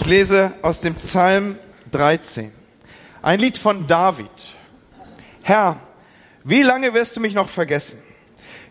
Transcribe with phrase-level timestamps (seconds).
[0.00, 1.58] Ich lese aus dem Psalm
[1.90, 2.52] 13.
[3.20, 4.30] Ein Lied von David.
[5.42, 5.80] Herr,
[6.44, 7.98] wie lange wirst du mich noch vergessen?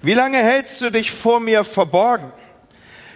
[0.01, 2.31] Wie lange hältst du dich vor mir verborgen?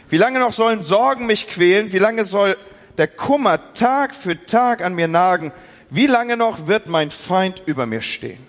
[0.10, 1.94] Wie lange noch sollen Sorgen mich quälen?
[1.94, 2.58] Wie lange soll
[2.98, 5.54] der Kummer Tag für Tag an mir nagen?
[5.90, 8.46] Wie lange noch wird mein Feind über mir stehen?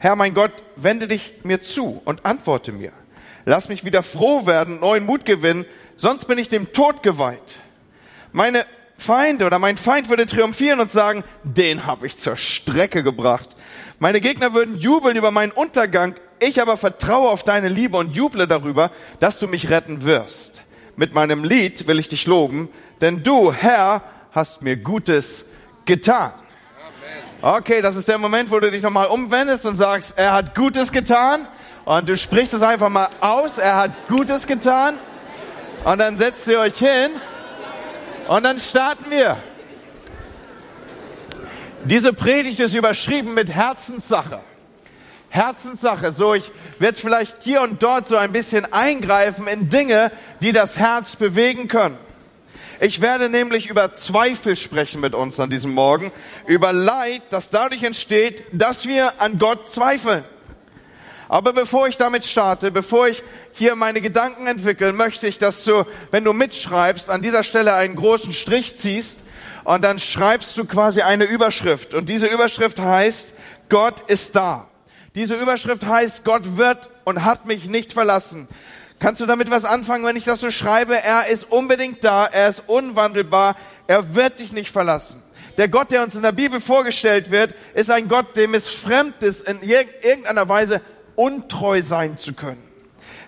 [0.00, 2.92] Herr mein Gott, wende dich mir zu und antworte mir.
[3.46, 5.64] Lass mich wieder froh werden, neuen Mut gewinnen,
[5.96, 7.60] sonst bin ich dem Tod geweiht.
[8.32, 8.66] Meine
[8.98, 13.56] Feinde oder mein Feind würde triumphieren und sagen, den habe ich zur Strecke gebracht.
[14.00, 18.46] Meine Gegner würden jubeln über meinen Untergang, ich aber vertraue auf deine Liebe und juble
[18.46, 20.62] darüber, dass du mich retten wirst.
[20.96, 22.68] Mit meinem Lied will ich dich loben,
[23.00, 24.02] denn du, Herr,
[24.32, 25.46] hast mir Gutes
[25.84, 26.32] getan.
[27.40, 30.90] Okay, das ist der Moment, wo du dich nochmal umwendest und sagst, er hat Gutes
[30.90, 31.46] getan.
[31.84, 34.96] Und du sprichst es einfach mal aus, er hat Gutes getan.
[35.84, 37.10] Und dann setzt ihr euch hin
[38.28, 39.42] und dann starten wir.
[41.84, 44.40] Diese Predigt ist überschrieben mit Herzenssache.
[45.30, 46.12] Herzenssache.
[46.12, 50.78] So, ich werde vielleicht hier und dort so ein bisschen eingreifen in Dinge, die das
[50.78, 51.96] Herz bewegen können.
[52.80, 56.12] Ich werde nämlich über Zweifel sprechen mit uns an diesem Morgen,
[56.46, 60.22] über Leid, das dadurch entsteht, dass wir an Gott zweifeln.
[61.28, 65.84] Aber bevor ich damit starte, bevor ich hier meine Gedanken entwickle, möchte ich, dass du,
[66.10, 69.20] wenn du mitschreibst, an dieser Stelle einen großen Strich ziehst
[69.64, 71.92] und dann schreibst du quasi eine Überschrift.
[71.92, 73.34] Und diese Überschrift heißt,
[73.68, 74.68] Gott ist da.
[75.14, 78.48] Diese Überschrift heißt, Gott wird und hat mich nicht verlassen.
[78.98, 80.96] Kannst du damit was anfangen, wenn ich das so schreibe?
[80.96, 83.56] Er ist unbedingt da, er ist unwandelbar,
[83.86, 85.22] er wird dich nicht verlassen.
[85.58, 89.22] Der Gott, der uns in der Bibel vorgestellt wird, ist ein Gott, dem es fremd
[89.22, 90.80] ist, in irgendeiner Weise
[91.18, 92.62] untreu sein zu können.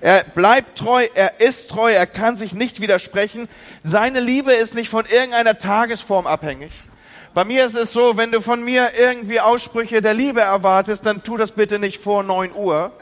[0.00, 3.48] Er bleibt treu, er ist treu, er kann sich nicht widersprechen.
[3.82, 6.72] Seine Liebe ist nicht von irgendeiner Tagesform abhängig.
[7.34, 11.22] Bei mir ist es so, wenn du von mir irgendwie Aussprüche der Liebe erwartest, dann
[11.22, 12.92] tu das bitte nicht vor neun Uhr,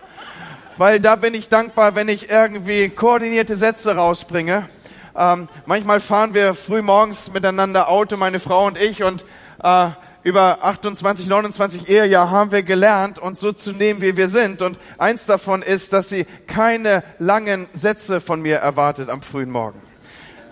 [0.77, 4.69] weil da bin ich dankbar, wenn ich irgendwie koordinierte Sätze rausbringe.
[5.17, 9.25] Ähm, manchmal fahren wir früh morgens miteinander Auto, meine Frau und ich, und
[9.63, 9.91] äh,
[10.23, 14.63] über 28, 29 Ehejahr haben wir gelernt, uns so zu nehmen, wie wir sind.
[14.63, 19.81] Und eins davon ist, dass sie keine langen Sätze von mir erwartet am frühen Morgen.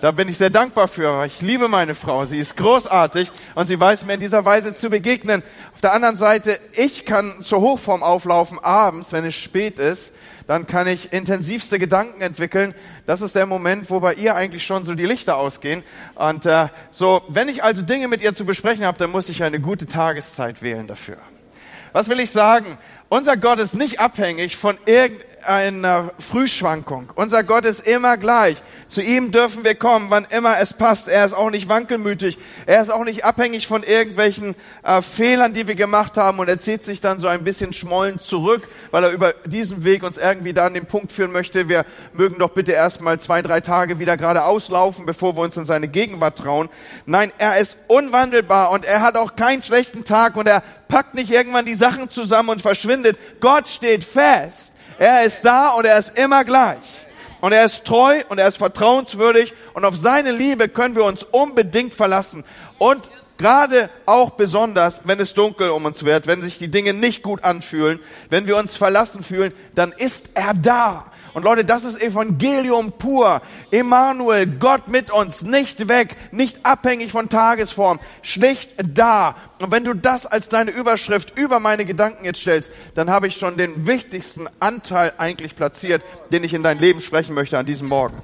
[0.03, 1.25] Da bin ich sehr dankbar für.
[1.25, 2.27] Ich liebe meine Frau.
[2.27, 5.43] Sie ist großartig und sie weiß mir in dieser Weise zu begegnen.
[5.75, 10.12] Auf der anderen Seite, ich kann zur Hochform auflaufen abends, wenn es spät ist.
[10.46, 12.74] Dann kann ich intensivste Gedanken entwickeln.
[13.04, 15.82] Das ist der Moment, wo bei ihr eigentlich schon so die Lichter ausgehen.
[16.14, 19.42] Und äh, so, wenn ich also Dinge mit ihr zu besprechen habe, dann muss ich
[19.42, 21.18] eine gute Tageszeit wählen dafür.
[21.92, 22.78] Was will ich sagen?
[23.08, 24.76] Unser Gott ist nicht abhängig von
[25.48, 27.12] irgendeiner Frühschwankung.
[27.14, 28.56] Unser Gott ist immer gleich.
[28.88, 31.08] Zu ihm dürfen wir kommen, wann immer es passt.
[31.08, 32.38] Er ist auch nicht wankelmütig.
[32.66, 34.54] Er ist auch nicht abhängig von irgendwelchen
[34.84, 36.38] äh, Fehlern, die wir gemacht haben.
[36.38, 40.04] Und er zieht sich dann so ein bisschen schmollen zurück, weil er über diesen Weg
[40.04, 41.68] uns irgendwie da an den Punkt führen möchte.
[41.68, 45.66] Wir mögen doch bitte erstmal zwei, drei Tage wieder geradeaus laufen, bevor wir uns in
[45.66, 46.68] seine Gegenwart trauen.
[47.06, 51.30] Nein, er ist unwandelbar und er hat auch keinen schlechten Tag und er packt nicht
[51.30, 53.18] irgendwann die Sachen zusammen und verschwindet.
[53.40, 54.75] Gott steht fest.
[54.98, 56.78] Er ist da und er ist immer gleich.
[57.40, 61.22] Und er ist treu und er ist vertrauenswürdig und auf seine Liebe können wir uns
[61.22, 62.44] unbedingt verlassen.
[62.78, 67.22] Und gerade auch besonders, wenn es dunkel um uns wird, wenn sich die Dinge nicht
[67.22, 71.12] gut anfühlen, wenn wir uns verlassen fühlen, dann ist er da.
[71.36, 73.42] Und Leute, das ist Evangelium pur.
[73.70, 79.36] Emmanuel, Gott mit uns, nicht weg, nicht abhängig von Tagesform, schlicht da.
[79.58, 83.36] Und wenn du das als deine Überschrift über meine Gedanken jetzt stellst, dann habe ich
[83.36, 86.02] schon den wichtigsten Anteil eigentlich platziert,
[86.32, 88.16] den ich in dein Leben sprechen möchte an diesem Morgen.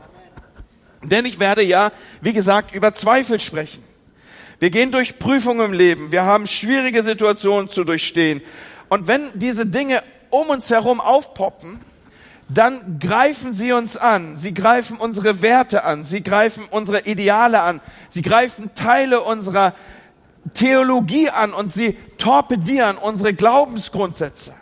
[1.03, 1.93] Denn ich werde ja,
[2.23, 3.85] wie gesagt, über Zweifel sprechen.
[4.59, 6.13] Wir gehen durch Prüfungen im Leben.
[6.13, 8.41] Wir haben schwierige Situationen zu durchstehen.
[8.89, 11.92] Und wenn diese Dinge um uns herum aufpoppen,
[12.49, 14.37] dann greifen sie uns an.
[14.37, 16.05] Sie greifen unsere Werte an.
[16.05, 17.81] Sie greifen unsere Ideale an.
[18.09, 19.75] Sie greifen Teile unserer
[20.55, 24.53] Theologie an und sie torpedieren unsere Glaubensgrundsätze.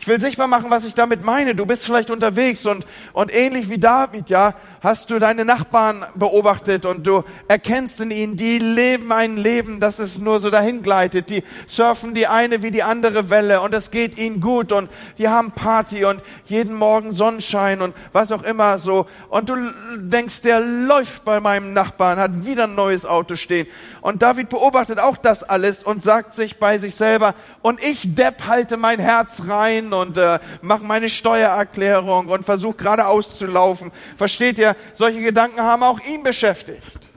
[0.00, 1.54] Ich will sichtbar machen, was ich damit meine.
[1.54, 6.86] Du bist vielleicht unterwegs und, und ähnlich wie David, ja, hast du deine Nachbarn beobachtet
[6.86, 11.30] und du erkennst in ihnen, die leben ein Leben, das es nur so dahin gleitet.
[11.30, 14.88] Die surfen die eine wie die andere Welle und es geht ihnen gut und
[15.18, 19.06] die haben Party und jeden Morgen Sonnenschein und was auch immer so.
[19.28, 19.56] Und du
[19.96, 23.66] denkst, der läuft bei meinem Nachbarn, hat wieder ein neues Auto stehen.
[24.00, 28.46] Und David beobachtet auch das alles und sagt sich bei sich selber, und ich Depp
[28.46, 33.90] halte mein Herz rein und äh, mache meine Steuererklärung und versuche geradeaus zu laufen.
[34.16, 34.67] Versteht ihr?
[34.94, 37.08] Solche Gedanken haben auch ihn beschäftigt.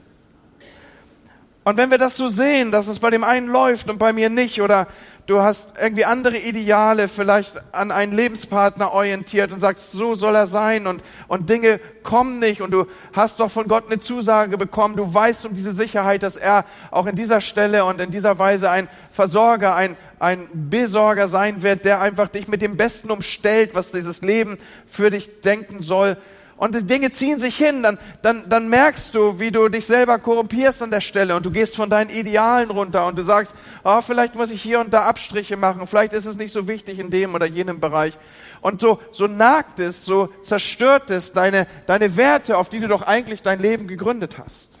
[1.64, 4.28] Und wenn wir das so sehen, dass es bei dem einen läuft und bei mir
[4.30, 4.88] nicht, oder
[5.26, 10.48] du hast irgendwie andere Ideale, vielleicht an einen Lebenspartner orientiert und sagst, so soll er
[10.48, 14.96] sein und, und Dinge kommen nicht und du hast doch von Gott eine Zusage bekommen,
[14.96, 18.68] du weißt um diese Sicherheit, dass er auch in dieser Stelle und in dieser Weise
[18.68, 23.92] ein Versorger, ein, ein Besorger sein wird, der einfach dich mit dem Besten umstellt, was
[23.92, 26.16] dieses Leben für dich denken soll
[26.62, 30.20] und die Dinge ziehen sich hin, dann, dann, dann merkst du, wie du dich selber
[30.20, 34.00] korrumpierst an der Stelle und du gehst von deinen Idealen runter und du sagst, oh,
[34.00, 37.10] vielleicht muss ich hier und da Abstriche machen, vielleicht ist es nicht so wichtig in
[37.10, 38.16] dem oder jenem Bereich.
[38.60, 43.02] Und so, so nagt es, so zerstört es deine, deine Werte, auf die du doch
[43.02, 44.78] eigentlich dein Leben gegründet hast.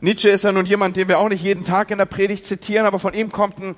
[0.00, 2.86] Nietzsche ist ja nun jemand, den wir auch nicht jeden Tag in der Predigt zitieren,
[2.86, 3.76] aber von ihm kommt ein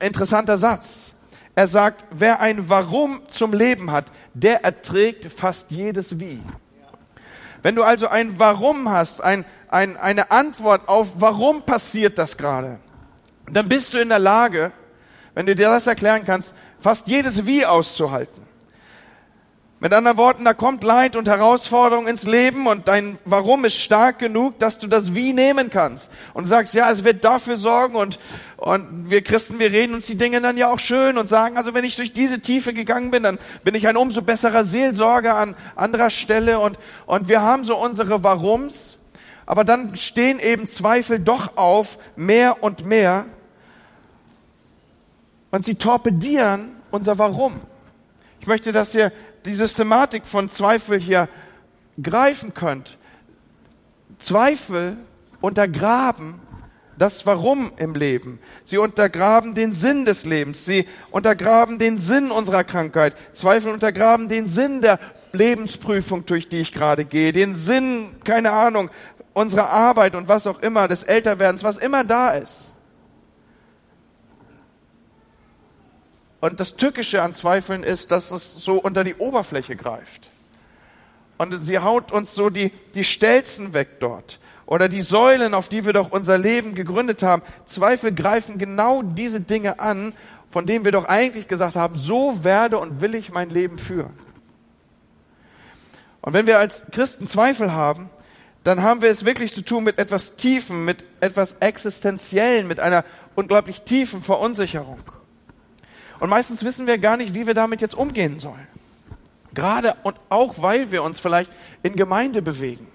[0.00, 1.12] interessanter Satz.
[1.54, 6.40] Er sagt, wer ein Warum zum Leben hat, der erträgt fast jedes Wie.
[7.62, 12.80] Wenn du also ein Warum hast, ein, ein, eine Antwort auf, warum passiert das gerade,
[13.50, 14.72] dann bist du in der Lage,
[15.34, 18.42] wenn du dir das erklären kannst, fast jedes Wie auszuhalten.
[19.82, 24.20] Mit anderen Worten, da kommt Leid und Herausforderung ins Leben und dein Warum ist stark
[24.20, 26.08] genug, dass du das Wie nehmen kannst.
[26.34, 28.20] Und sagst, ja, es wird dafür sorgen und,
[28.58, 31.74] und wir Christen, wir reden uns die Dinge dann ja auch schön und sagen, also
[31.74, 35.56] wenn ich durch diese Tiefe gegangen bin, dann bin ich ein umso besserer Seelsorger an
[35.74, 38.98] anderer Stelle und, und wir haben so unsere Warums.
[39.46, 43.24] Aber dann stehen eben Zweifel doch auf, mehr und mehr.
[45.50, 47.60] Und sie torpedieren unser Warum.
[48.38, 49.10] Ich möchte, dass ihr
[49.44, 51.28] die Systematik von Zweifel hier
[52.00, 52.98] greifen könnt.
[54.18, 54.96] Zweifel
[55.40, 56.40] untergraben
[56.98, 58.38] das Warum im Leben.
[58.64, 60.64] Sie untergraben den Sinn des Lebens.
[60.64, 63.14] Sie untergraben den Sinn unserer Krankheit.
[63.32, 64.98] Zweifel untergraben den Sinn der
[65.32, 67.32] Lebensprüfung, durch die ich gerade gehe.
[67.32, 68.90] Den Sinn, keine Ahnung,
[69.32, 72.71] unserer Arbeit und was auch immer, des Älterwerdens, was immer da ist.
[76.42, 80.28] Und das Tückische an Zweifeln ist, dass es so unter die Oberfläche greift.
[81.38, 84.40] Und sie haut uns so die, die Stelzen weg dort.
[84.66, 87.42] Oder die Säulen, auf die wir doch unser Leben gegründet haben.
[87.64, 90.14] Zweifel greifen genau diese Dinge an,
[90.50, 94.18] von denen wir doch eigentlich gesagt haben, so werde und will ich mein Leben führen.
[96.22, 98.10] Und wenn wir als Christen Zweifel haben,
[98.64, 103.04] dann haben wir es wirklich zu tun mit etwas Tiefen, mit etwas Existenziellen, mit einer
[103.36, 104.98] unglaublich tiefen Verunsicherung.
[106.22, 108.68] Und meistens wissen wir gar nicht, wie wir damit jetzt umgehen sollen.
[109.54, 111.50] Gerade und auch, weil wir uns vielleicht
[111.82, 112.86] in Gemeinde bewegen.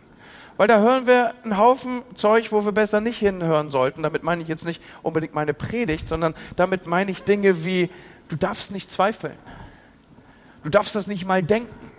[0.56, 4.02] Weil da hören wir einen Haufen Zeug, wo wir besser nicht hinhören sollten.
[4.02, 7.90] Damit meine ich jetzt nicht unbedingt meine Predigt, sondern damit meine ich Dinge wie,
[8.30, 9.36] du darfst nicht zweifeln.
[10.64, 11.92] Du darfst das nicht mal denken.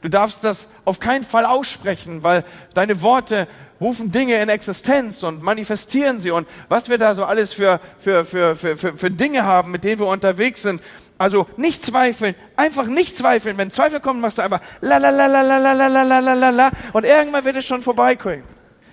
[0.00, 3.46] Du darfst das auf keinen Fall aussprechen, weil deine Worte
[3.80, 8.24] rufen Dinge in Existenz und manifestieren sie und was wir da so alles für, für,
[8.24, 10.82] für, für, für, für Dinge haben, mit denen wir unterwegs sind.
[11.16, 13.58] Also nicht zweifeln, einfach nicht zweifeln.
[13.58, 16.34] Wenn Zweifel kommen, machst du einfach la la la la la la la la la
[16.34, 18.42] la la und irgendwann wird es schon vorbeikommen.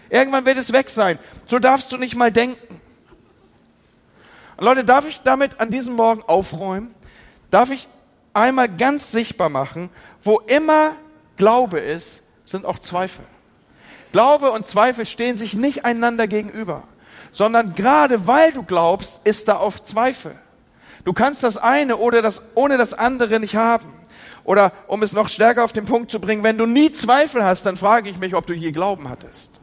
[0.10, 1.19] Irgendwann wird es weg sein.
[1.48, 2.81] So darfst du nicht mal denken.
[4.57, 6.94] Und Leute, darf ich damit an diesem Morgen aufräumen?
[7.51, 7.88] Darf ich
[8.33, 9.90] einmal ganz sichtbar machen,
[10.24, 10.94] wo immer
[11.38, 13.25] Glaube ist, sind auch Zweifel.
[14.18, 16.81] Glaube und Zweifel stehen sich nicht einander gegenüber,
[17.31, 20.33] sondern gerade weil du glaubst, ist da auch Zweifel.
[21.04, 23.94] Du kannst das eine oder das ohne das andere nicht haben.
[24.44, 27.68] Oder um es noch stärker auf den Punkt zu bringen, wenn du nie Zweifel hast,
[27.68, 29.56] dann frage ich mich, ob du je Glauben hattest.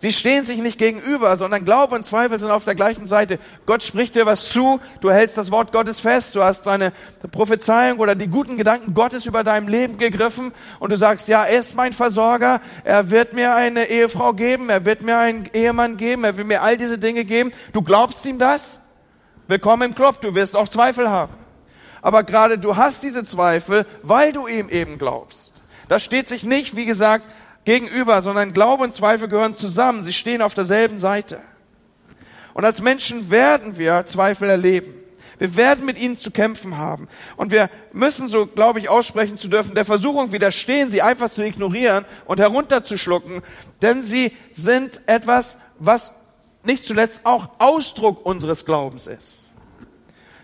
[0.00, 3.40] Sie stehen sich nicht gegenüber, sondern Glaube und Zweifel sind auf der gleichen Seite.
[3.66, 6.92] Gott spricht dir was zu, du hältst das Wort Gottes fest, du hast deine
[7.32, 11.58] Prophezeiung oder die guten Gedanken Gottes über deinem Leben gegriffen und du sagst, ja, er
[11.58, 16.22] ist mein Versorger, er wird mir eine Ehefrau geben, er wird mir einen Ehemann geben,
[16.22, 17.50] er will mir all diese Dinge geben.
[17.72, 18.78] Du glaubst ihm das?
[19.48, 21.32] Willkommen im Club, du wirst auch Zweifel haben.
[22.02, 25.64] Aber gerade du hast diese Zweifel, weil du ihm eben glaubst.
[25.88, 27.26] Das steht sich nicht, wie gesagt,
[27.64, 30.02] gegenüber, sondern Glaube und Zweifel gehören zusammen.
[30.02, 31.40] Sie stehen auf derselben Seite.
[32.54, 34.94] Und als Menschen werden wir Zweifel erleben.
[35.38, 37.08] Wir werden mit ihnen zu kämpfen haben.
[37.36, 41.44] Und wir müssen, so glaube ich, aussprechen zu dürfen, der Versuchung widerstehen, sie einfach zu
[41.44, 43.42] ignorieren und herunterzuschlucken.
[43.80, 46.12] Denn sie sind etwas, was
[46.64, 49.47] nicht zuletzt auch Ausdruck unseres Glaubens ist.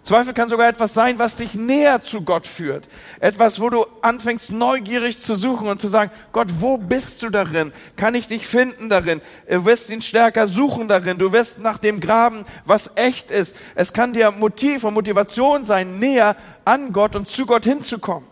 [0.04, 2.86] Zweifel kann sogar etwas sein, was dich näher zu Gott führt.
[3.20, 7.72] Etwas, wo du anfängst neugierig zu suchen und zu sagen, Gott, wo bist du darin?
[7.96, 9.22] Kann ich dich finden darin?
[9.48, 11.16] Du wirst ihn stärker suchen darin.
[11.16, 13.56] Du wirst nach dem graben, was echt ist.
[13.74, 18.28] Es kann dir Motiv und Motivation sein, näher an Gott und zu Gott hinzukommen.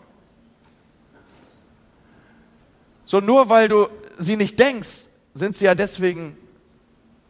[3.05, 3.87] So nur weil du
[4.19, 6.37] sie nicht denkst, sind sie ja deswegen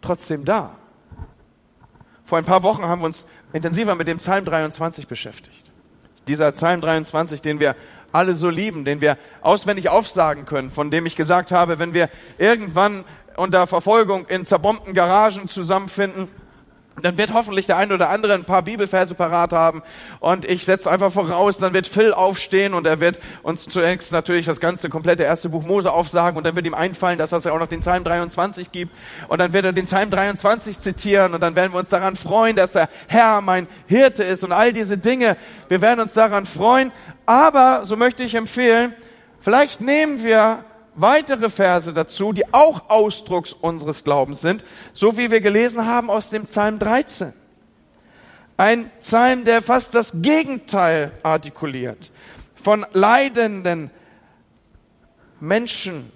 [0.02, 0.76] trotzdem da.
[2.26, 5.72] Vor ein paar Wochen haben wir uns intensiver mit dem Psalm 23 beschäftigt.
[6.28, 7.76] Dieser Psalm 23, den wir
[8.12, 12.10] alle so lieben, den wir auswendig aufsagen können, von dem ich gesagt habe, wenn wir
[12.38, 13.04] irgendwann
[13.36, 16.28] unter Verfolgung in zerbombten Garagen zusammenfinden,
[17.02, 19.82] dann wird hoffentlich der ein oder andere ein paar Bibelverse parat haben.
[20.20, 24.46] Und ich setze einfach voraus, dann wird Phil aufstehen und er wird uns zunächst natürlich
[24.46, 27.52] das ganze komplette erste Buch Mose aufsagen und dann wird ihm einfallen, dass es ja
[27.52, 28.96] auch noch den Psalm 23 gibt.
[29.28, 32.56] Und dann wird er den Psalm 23 zitieren und dann werden wir uns daran freuen,
[32.56, 35.36] dass der Herr mein Hirte ist und all diese Dinge.
[35.70, 36.92] Wir werden uns daran freuen,
[37.26, 38.94] aber so möchte ich empfehlen,
[39.40, 40.64] vielleicht nehmen wir
[40.96, 46.30] weitere Verse dazu, die auch Ausdruck unseres Glaubens sind, so wie wir gelesen haben aus
[46.30, 47.34] dem Psalm 13.
[48.58, 52.12] Ein Psalm, der fast das Gegenteil artikuliert,
[52.56, 53.90] von leidenden
[55.40, 56.12] Menschen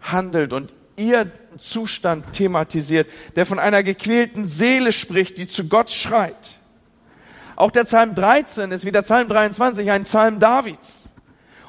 [0.00, 6.58] handelt und ihr Zustand thematisiert, der von einer gequälten Seele spricht, die zu Gott schreit.
[7.56, 11.07] Auch der Psalm 13 ist wie der Psalm 23 ein Psalm Davids.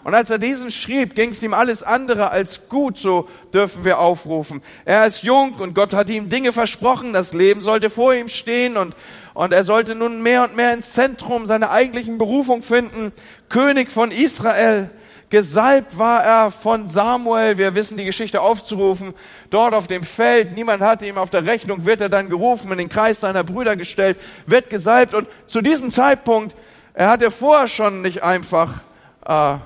[0.03, 3.99] Und als er diesen schrieb, ging es ihm alles andere als gut, so dürfen wir
[3.99, 4.61] aufrufen.
[4.85, 8.77] Er ist jung und Gott hat ihm Dinge versprochen, das Leben sollte vor ihm stehen
[8.77, 8.95] und,
[9.33, 13.11] und er sollte nun mehr und mehr ins Zentrum seiner eigentlichen Berufung finden.
[13.49, 14.89] König von Israel.
[15.29, 19.13] Gesalbt war er von Samuel, wir wissen die Geschichte aufzurufen,
[19.51, 22.79] dort auf dem Feld, niemand hatte ihm auf der Rechnung, wird er dann gerufen, in
[22.79, 26.55] den Kreis seiner Brüder gestellt, wird gesalbt und zu diesem Zeitpunkt,
[26.95, 28.81] er hatte vorher schon nicht einfach
[29.23, 29.57] äh,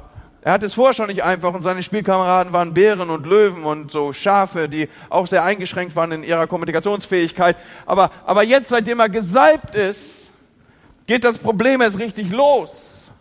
[0.43, 3.91] er hatte es vorher schon nicht einfach und seine Spielkameraden waren Bären und Löwen und
[3.91, 7.55] so Schafe, die auch sehr eingeschränkt waren in ihrer Kommunikationsfähigkeit.
[7.85, 10.31] Aber, aber jetzt, seitdem er gesalbt ist,
[11.07, 13.11] geht das Problem erst richtig los.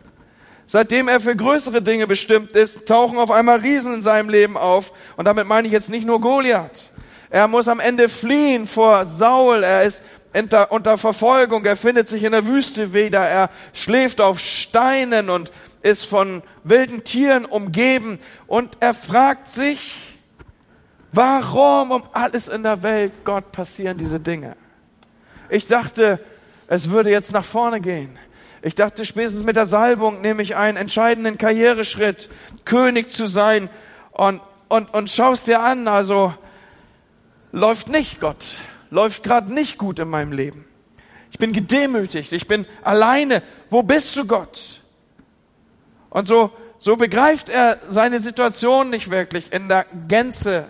[0.66, 4.92] Seitdem er für größere Dinge bestimmt ist, tauchen auf einmal Riesen in seinem Leben auf.
[5.16, 6.90] Und damit meine ich jetzt nicht nur Goliath.
[7.30, 9.62] Er muss am Ende fliehen vor Saul.
[9.62, 10.02] Er ist
[10.34, 11.64] unter, Verfolgung.
[11.66, 13.20] Er findet sich in der Wüste wieder.
[13.20, 15.52] Er schläft auf Steinen und
[15.82, 19.94] ist von wilden Tieren umgeben und er fragt sich,
[21.12, 24.56] warum um alles in der Welt, Gott, passieren diese Dinge?
[25.50, 26.20] Ich dachte,
[26.68, 28.18] es würde jetzt nach vorne gehen.
[28.62, 32.30] Ich dachte, spätestens mit der Salbung nehme ich einen entscheidenden Karriereschritt,
[32.64, 33.68] König zu sein
[34.12, 36.32] und, und, und schaust dir an, also
[37.50, 38.46] läuft nicht, Gott,
[38.90, 40.64] läuft gerade nicht gut in meinem Leben.
[41.32, 43.42] Ich bin gedemütigt, ich bin alleine.
[43.68, 44.81] Wo bist du, Gott?
[46.12, 50.66] Und so, so begreift er seine Situation nicht wirklich in der Gänze.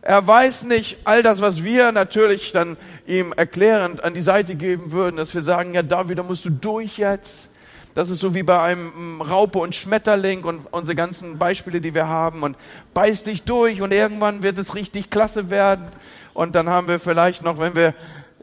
[0.00, 4.92] Er weiß nicht all das, was wir natürlich dann ihm erklärend an die Seite geben
[4.92, 7.48] würden, dass wir sagen, ja, David, da musst du durch jetzt.
[7.96, 12.06] Das ist so wie bei einem Raupe und Schmetterling und unsere ganzen Beispiele, die wir
[12.06, 12.56] haben und
[12.92, 15.86] beiß dich durch und irgendwann wird es richtig klasse werden.
[16.32, 17.94] Und dann haben wir vielleicht noch, wenn wir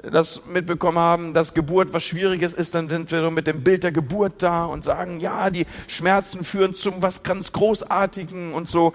[0.03, 3.83] das mitbekommen haben, dass Geburt was Schwieriges ist, dann sind wir so mit dem Bild
[3.83, 8.93] der Geburt da und sagen, ja, die Schmerzen führen zum was ganz Großartigen und so.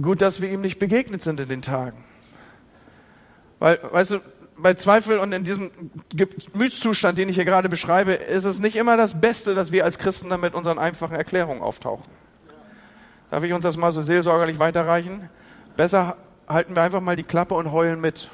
[0.00, 2.04] Gut, dass wir ihm nicht begegnet sind in den Tagen.
[3.58, 4.20] Weil, weißt du,
[4.58, 5.70] bei Zweifel und in diesem
[6.14, 9.98] Gemütszustand, den ich hier gerade beschreibe, ist es nicht immer das Beste, dass wir als
[9.98, 12.04] Christen dann mit unseren einfachen Erklärungen auftauchen.
[13.30, 15.28] Darf ich uns das mal so seelsorgerlich weiterreichen?
[15.76, 16.16] Besser
[16.48, 18.30] halten wir einfach mal die Klappe und heulen mit.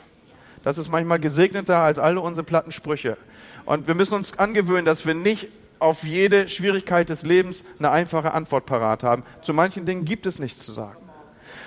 [0.65, 3.17] Das ist manchmal gesegneter als alle unsere platten Sprüche.
[3.65, 8.33] Und wir müssen uns angewöhnen, dass wir nicht auf jede Schwierigkeit des Lebens eine einfache
[8.33, 9.25] Antwort parat haben.
[9.43, 10.99] Zu manchen Dingen gibt es nichts zu sagen.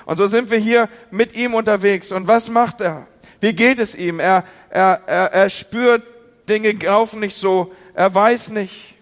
[0.05, 2.11] Und so sind wir hier mit ihm unterwegs.
[2.11, 3.07] Und was macht er?
[3.41, 4.19] Wie geht es ihm?
[4.19, 6.03] Er, er, er, er spürt,
[6.47, 7.73] Dinge laufen nicht so.
[7.93, 8.95] Er weiß nicht.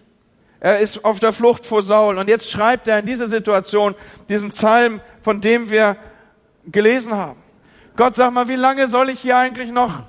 [0.60, 2.18] Er ist auf der Flucht vor Saul.
[2.18, 3.94] Und jetzt schreibt er in dieser Situation
[4.28, 5.96] diesen Psalm, von dem wir
[6.66, 7.43] gelesen haben.
[7.96, 10.02] Gott, sag mal, wie lange soll ich hier eigentlich noch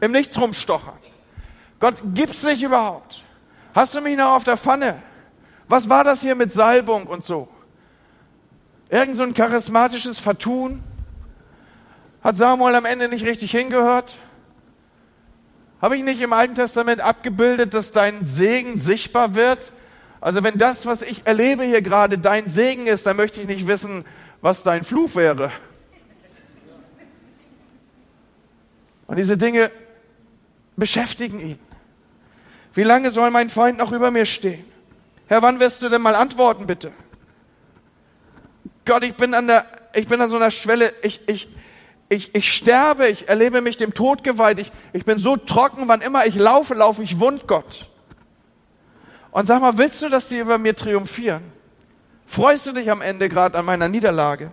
[0.00, 0.98] im Nichts rumstochern?
[1.80, 3.24] Gott, gibt's dich überhaupt?
[3.74, 5.02] Hast du mich noch auf der Pfanne?
[5.68, 7.48] Was war das hier mit Salbung und so?
[8.90, 10.82] Irgend so ein charismatisches Vertun?
[12.22, 14.18] Hat Samuel am Ende nicht richtig hingehört?
[15.80, 19.72] Habe ich nicht im Alten Testament abgebildet, dass dein Segen sichtbar wird?
[20.20, 23.66] Also wenn das, was ich erlebe hier gerade, dein Segen ist, dann möchte ich nicht
[23.66, 24.04] wissen,
[24.40, 25.50] was dein Fluch wäre.
[29.06, 29.70] Und diese Dinge
[30.76, 31.58] beschäftigen ihn.
[32.72, 34.64] Wie lange soll mein Feind noch über mir stehen?
[35.26, 36.92] Herr, wann wirst du denn mal antworten, bitte?
[38.84, 41.48] Gott, ich bin an der, ich bin an so einer Schwelle, ich, ich,
[42.08, 46.00] ich, ich sterbe, ich erlebe mich dem Tod geweiht, ich, ich bin so trocken, wann
[46.00, 47.88] immer ich laufe, laufe ich wund, Gott.
[49.30, 51.42] Und sag mal, willst du, dass die über mir triumphieren?
[52.26, 54.52] Freust du dich am Ende gerade an meiner Niederlage?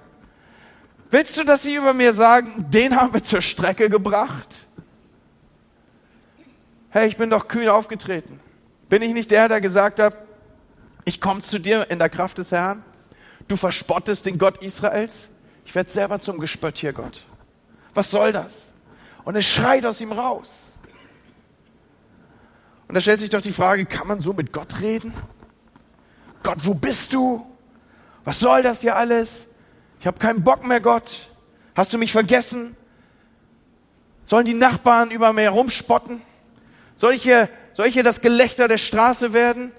[1.11, 4.65] Willst du, dass sie über mir sagen, den haben wir zur Strecke gebracht?
[6.89, 8.39] Hey, ich bin doch kühn aufgetreten.
[8.87, 10.15] Bin ich nicht der, der gesagt hat,
[11.03, 12.83] ich komme zu dir in der Kraft des Herrn?
[13.49, 15.29] Du verspottest den Gott Israels?
[15.65, 17.23] Ich werde selber zum Gespött hier, Gott.
[17.93, 18.73] Was soll das?
[19.25, 20.79] Und es schreit aus ihm raus.
[22.87, 25.13] Und da stellt sich doch die Frage, kann man so mit Gott reden?
[26.41, 27.45] Gott, wo bist du?
[28.23, 29.47] Was soll das hier alles?
[30.01, 31.29] Ich habe keinen Bock mehr, Gott.
[31.75, 32.75] Hast du mich vergessen?
[34.25, 36.19] Sollen die Nachbarn über mir herumspotten?
[36.95, 39.71] Soll ich hier, soll ich hier das Gelächter der Straße werden?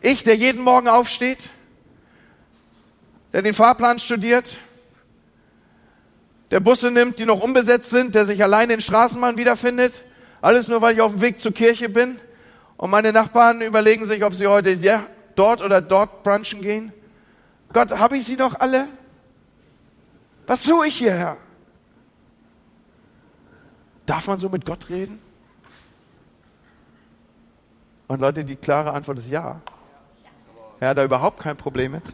[0.00, 1.50] Ich, der jeden Morgen aufsteht,
[3.32, 4.58] der den Fahrplan studiert,
[6.50, 9.92] der Busse nimmt, die noch unbesetzt sind, der sich alleine in Straßenbahn wiederfindet.
[10.40, 12.18] Alles nur, weil ich auf dem Weg zur Kirche bin.
[12.76, 16.92] Und meine Nachbarn überlegen sich, ob sie heute ja, dort oder dort brunchen gehen.
[17.72, 18.88] Gott, habe ich sie doch alle?
[20.46, 21.36] Was tue ich hierher?
[24.06, 25.18] Darf man so mit Gott reden?
[28.06, 29.60] Und Leute, die klare Antwort ist ja.
[30.80, 32.04] Er hat da überhaupt kein Problem mit.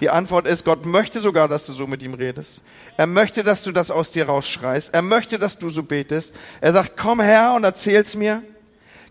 [0.00, 2.62] Die Antwort ist, Gott möchte sogar, dass du so mit ihm redest.
[2.96, 4.92] Er möchte, dass du das aus dir rausschreist.
[4.92, 6.34] Er möchte, dass du so betest.
[6.60, 8.42] Er sagt, komm her und erzähl's mir.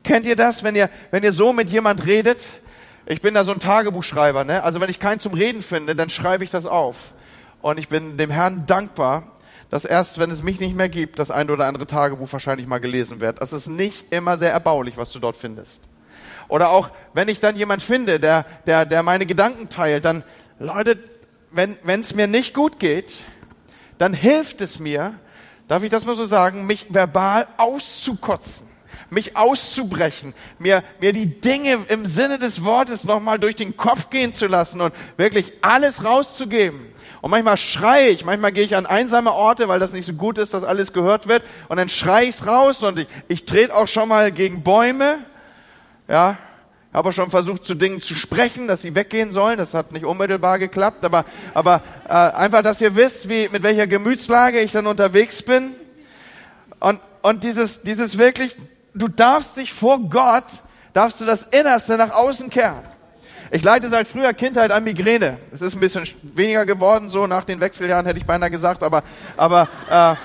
[0.03, 2.45] Kennt ihr das, wenn ihr, wenn ihr so mit jemand redet?
[3.05, 4.63] Ich bin da so ein Tagebuchschreiber, ne?
[4.63, 7.13] Also wenn ich keinen zum Reden finde, dann schreibe ich das auf.
[7.61, 9.23] Und ich bin dem Herrn dankbar,
[9.69, 12.79] dass erst, wenn es mich nicht mehr gibt, das ein oder andere Tagebuch wahrscheinlich mal
[12.79, 13.41] gelesen wird.
[13.41, 15.81] Das ist nicht immer sehr erbaulich, was du dort findest.
[16.47, 20.23] Oder auch, wenn ich dann jemand finde, der, der, der meine Gedanken teilt, dann,
[20.59, 20.97] Leute,
[21.51, 23.23] wenn es mir nicht gut geht,
[23.97, 25.15] dann hilft es mir,
[25.67, 28.67] darf ich das mal so sagen, mich verbal auszukotzen,
[29.13, 34.33] mich auszubrechen, mir, mir die Dinge im Sinne des Wortes nochmal durch den Kopf gehen
[34.33, 36.93] zu lassen und wirklich alles rauszugeben.
[37.21, 40.37] Und manchmal schreie ich, manchmal gehe ich an einsame Orte, weil das nicht so gut
[40.37, 41.43] ist, dass alles gehört wird.
[41.69, 45.19] Und dann schreie ich's raus und ich, ich trete auch schon mal gegen Bäume.
[46.09, 46.37] Ja,
[46.93, 49.57] habe auch schon versucht, zu Dingen zu sprechen, dass sie weggehen sollen.
[49.57, 53.87] Das hat nicht unmittelbar geklappt, aber, aber äh, einfach, dass ihr wisst, wie, mit welcher
[53.87, 55.75] Gemütslage ich dann unterwegs bin.
[56.79, 58.55] Und, und dieses, dieses wirklich,
[58.93, 60.45] du darfst dich vor Gott,
[60.93, 62.81] darfst du das Innerste nach außen kehren.
[63.51, 65.37] Ich leide seit früher Kindheit an Migräne.
[65.51, 69.03] Es ist ein bisschen weniger geworden, so nach den Wechseljahren hätte ich beinahe gesagt, aber,
[69.37, 70.15] aber äh,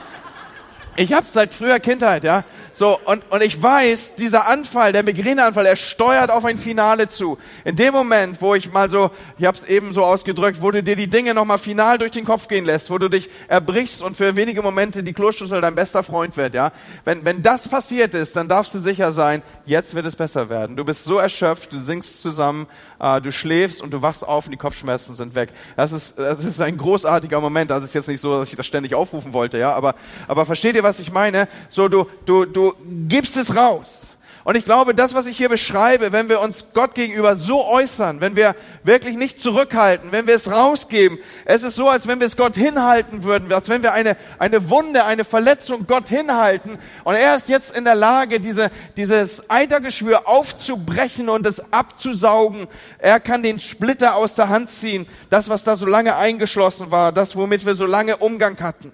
[1.02, 2.42] ich habe seit früher Kindheit, ja.
[2.78, 7.36] So, und, und ich weiß, dieser Anfall, der Migräneanfall, er steuert auf ein Finale zu.
[7.64, 10.80] In dem Moment, wo ich mal so, ich habe es eben so ausgedrückt, wo du
[10.80, 14.16] dir die Dinge nochmal final durch den Kopf gehen lässt, wo du dich erbrichst und
[14.16, 16.70] für wenige Momente die Kloschüssel dein bester Freund wird, ja.
[17.04, 20.76] Wenn, wenn das passiert ist, dann darfst du sicher sein, jetzt wird es besser werden.
[20.76, 22.66] Du bist so erschöpft, du singst zusammen,
[22.98, 25.50] äh, du schläfst und du wachst auf und die Kopfschmerzen sind weg.
[25.76, 27.70] Das ist, das ist ein großartiger Moment.
[27.70, 29.74] Das ist jetzt nicht so, dass ich das ständig aufrufen wollte, ja.
[29.74, 29.94] Aber,
[30.26, 31.48] aber versteht ihr, was ich meine?
[31.68, 32.74] So, du, du, du
[33.09, 34.09] gibst es raus.
[34.48, 38.22] Und ich glaube, das, was ich hier beschreibe, wenn wir uns Gott gegenüber so äußern,
[38.22, 42.26] wenn wir wirklich nicht zurückhalten, wenn wir es rausgeben, es ist so, als wenn wir
[42.26, 46.78] es Gott hinhalten würden, als wenn wir eine, eine Wunde, eine Verletzung Gott hinhalten.
[47.04, 52.68] Und er ist jetzt in der Lage, diese, dieses Eitergeschwür aufzubrechen und es abzusaugen.
[52.96, 57.12] Er kann den Splitter aus der Hand ziehen, das, was da so lange eingeschlossen war,
[57.12, 58.92] das, womit wir so lange Umgang hatten.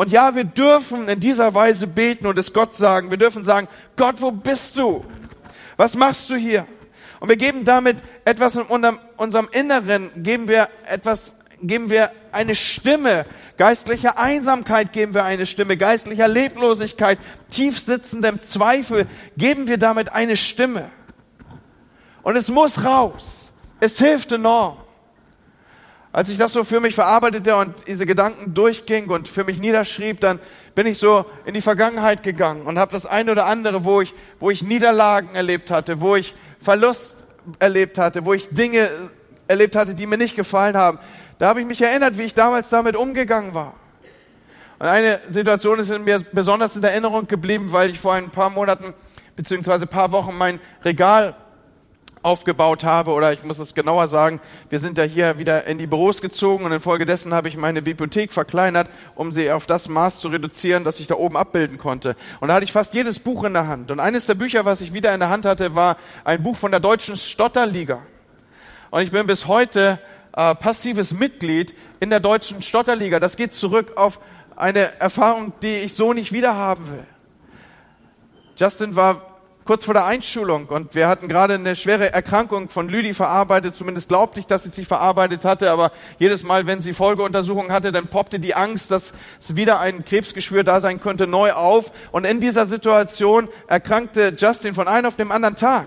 [0.00, 3.10] Und ja, wir dürfen in dieser Weise beten und es Gott sagen.
[3.10, 5.04] Wir dürfen sagen, Gott, wo bist du?
[5.76, 6.66] Was machst du hier?
[7.20, 13.26] Und wir geben damit etwas in unserem Inneren, geben wir etwas, geben wir eine Stimme.
[13.58, 15.76] Geistlicher Einsamkeit geben wir eine Stimme.
[15.76, 17.18] Geistlicher Leblosigkeit,
[17.50, 20.90] tiefsitzendem Zweifel geben wir damit eine Stimme.
[22.22, 23.52] Und es muss raus.
[23.80, 24.78] Es hilft enorm.
[26.12, 30.20] Als ich das so für mich verarbeitete und diese Gedanken durchging und für mich niederschrieb,
[30.20, 30.40] dann
[30.74, 34.12] bin ich so in die Vergangenheit gegangen und habe das eine oder andere, wo ich,
[34.40, 37.16] wo ich Niederlagen erlebt hatte, wo ich Verlust
[37.60, 38.90] erlebt hatte, wo ich Dinge
[39.46, 40.98] erlebt hatte, die mir nicht gefallen haben.
[41.38, 43.74] Da habe ich mich erinnert, wie ich damals damit umgegangen war.
[44.80, 48.50] Und eine Situation ist in mir besonders in Erinnerung geblieben, weil ich vor ein paar
[48.50, 48.94] Monaten
[49.36, 51.36] beziehungsweise paar Wochen mein Regal
[52.22, 55.86] aufgebaut habe oder ich muss es genauer sagen, wir sind da hier wieder in die
[55.86, 60.28] Büros gezogen und infolgedessen habe ich meine Bibliothek verkleinert, um sie auf das Maß zu
[60.28, 62.16] reduzieren, dass ich da oben abbilden konnte.
[62.40, 63.90] Und da hatte ich fast jedes Buch in der Hand.
[63.90, 66.70] Und eines der Bücher, was ich wieder in der Hand hatte, war ein Buch von
[66.70, 68.02] der Deutschen Stotterliga.
[68.90, 69.98] Und ich bin bis heute
[70.32, 73.18] äh, passives Mitglied in der Deutschen Stotterliga.
[73.18, 74.20] Das geht zurück auf
[74.56, 77.06] eine Erfahrung, die ich so nicht wieder haben will.
[78.56, 79.29] Justin war
[79.70, 83.76] kurz vor der Einschulung und wir hatten gerade eine schwere Erkrankung von Lüdi verarbeitet.
[83.76, 87.92] Zumindest glaubte ich, dass sie sich verarbeitet hatte, aber jedes Mal, wenn sie Folgeuntersuchungen hatte,
[87.92, 91.92] dann poppte die Angst, dass es wieder ein Krebsgeschwür da sein könnte, neu auf.
[92.10, 95.86] Und in dieser Situation erkrankte Justin von einem auf dem anderen Tag.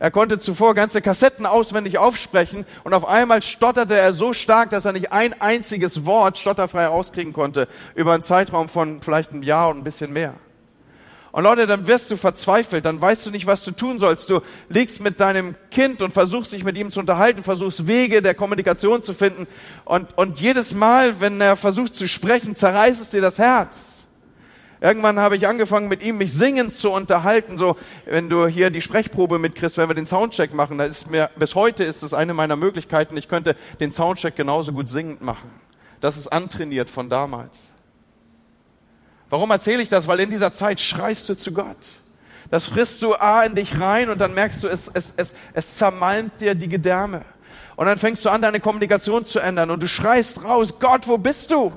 [0.00, 4.84] Er konnte zuvor ganze Kassetten auswendig aufsprechen und auf einmal stotterte er so stark, dass
[4.84, 9.68] er nicht ein einziges Wort stotterfrei rauskriegen konnte über einen Zeitraum von vielleicht einem Jahr
[9.68, 10.34] und ein bisschen mehr.
[11.32, 14.28] Und Leute, dann wirst du verzweifelt, dann weißt du nicht, was du tun sollst.
[14.28, 18.34] Du liegst mit deinem Kind und versuchst dich mit ihm zu unterhalten, versuchst Wege der
[18.34, 19.46] Kommunikation zu finden.
[19.86, 24.06] Und, und jedes Mal, wenn er versucht zu sprechen, zerreißt es dir das Herz.
[24.82, 27.56] Irgendwann habe ich angefangen, mit ihm mich singend zu unterhalten.
[27.56, 31.30] So, wenn du hier die Sprechprobe mitkriegst, wenn wir den Soundcheck machen, da ist mir,
[31.36, 33.16] bis heute ist das eine meiner Möglichkeiten.
[33.16, 35.50] Ich könnte den Soundcheck genauso gut singend machen.
[36.02, 37.71] Das ist antrainiert von damals.
[39.32, 40.06] Warum erzähle ich das?
[40.06, 41.78] Weil in dieser Zeit schreist du zu Gott.
[42.50, 45.76] Das frisst du A in dich rein und dann merkst du, es, es, es, es
[45.78, 47.24] zermalmt dir die Gedärme.
[47.76, 51.16] Und dann fängst du an, deine Kommunikation zu ändern und du schreist raus, Gott, wo
[51.16, 51.72] bist du?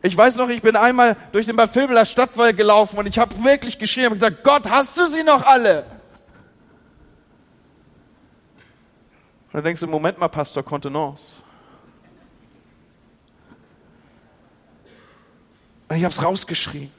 [0.00, 3.34] Ich weiß noch, ich bin einmal durch den Bad Vilbeler Stadtwall gelaufen und ich habe
[3.42, 5.78] wirklich geschrien und gesagt, Gott, hast du sie noch alle?
[9.46, 11.42] Und dann denkst du, Moment mal, Pastor, Kontenance.
[15.88, 16.90] Und ich habe es rausgeschrien.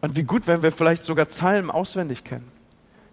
[0.00, 2.50] Und wie gut, wenn wir vielleicht sogar Psalmen auswendig kennen.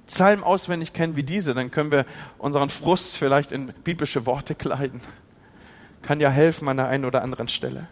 [0.08, 2.06] Psalmen auswendig kennen wie diese, dann können wir
[2.38, 5.02] unseren Frust vielleicht in biblische Worte kleiden.
[6.02, 7.90] Kann ja helfen an der einen oder anderen Stelle.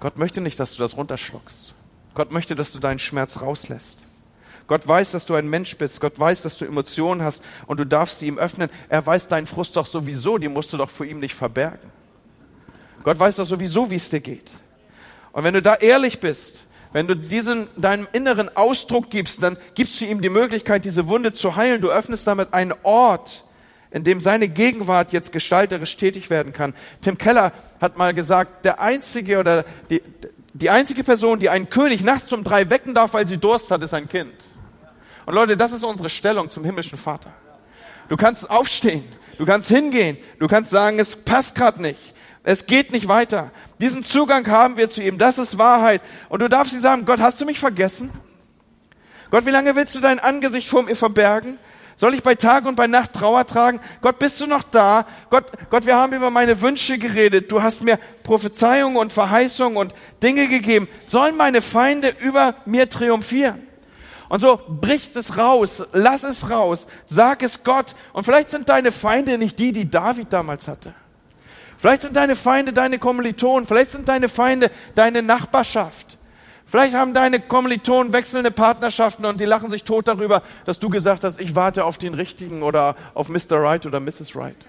[0.00, 1.74] Gott möchte nicht, dass du das runterschluckst.
[2.14, 4.07] Gott möchte, dass du deinen Schmerz rauslässt.
[4.68, 6.00] Gott weiß, dass du ein Mensch bist.
[6.00, 8.70] Gott weiß, dass du Emotionen hast und du darfst sie ihm öffnen.
[8.88, 11.90] Er weiß deinen Frust doch sowieso, die musst du doch vor ihm nicht verbergen.
[13.02, 14.50] Gott weiß doch sowieso, wie es dir geht.
[15.32, 20.00] Und wenn du da ehrlich bist, wenn du diesen deinem inneren Ausdruck gibst, dann gibst
[20.00, 21.80] du ihm die Möglichkeit, diese Wunde zu heilen.
[21.80, 23.44] Du öffnest damit einen Ort,
[23.90, 26.74] in dem seine Gegenwart jetzt gestalterisch tätig werden kann.
[27.00, 30.02] Tim Keller hat mal gesagt, der einzige oder die,
[30.52, 33.82] die einzige Person, die einen König nachts um drei wecken darf, weil sie Durst hat,
[33.82, 34.34] ist ein Kind.
[35.28, 37.30] Und Leute, das ist unsere Stellung zum himmlischen Vater.
[38.08, 39.04] Du kannst aufstehen,
[39.36, 42.14] du kannst hingehen, du kannst sagen, es passt gerade nicht,
[42.44, 43.50] es geht nicht weiter.
[43.78, 46.00] Diesen Zugang haben wir zu ihm, das ist Wahrheit.
[46.30, 48.10] Und du darfst ihm sagen, Gott, hast du mich vergessen?
[49.30, 51.58] Gott, wie lange willst du dein Angesicht vor mir verbergen?
[51.96, 53.80] Soll ich bei Tag und bei Nacht Trauer tragen?
[54.00, 55.04] Gott, bist du noch da?
[55.28, 57.52] Gott, Gott, wir haben über meine Wünsche geredet.
[57.52, 60.88] Du hast mir Prophezeiungen und Verheißungen und Dinge gegeben.
[61.04, 63.67] Sollen meine Feinde über mir triumphieren?
[64.28, 67.94] Und so bricht es raus, lass es raus, sag es Gott.
[68.12, 70.94] Und vielleicht sind deine Feinde nicht die, die David damals hatte.
[71.78, 76.18] Vielleicht sind deine Feinde deine Kommilitonen, vielleicht sind deine Feinde deine Nachbarschaft.
[76.66, 81.24] Vielleicht haben deine Kommilitonen wechselnde Partnerschaften und die lachen sich tot darüber, dass du gesagt
[81.24, 83.52] hast, ich warte auf den Richtigen oder auf Mr.
[83.52, 84.36] Right oder Mrs.
[84.36, 84.66] Right.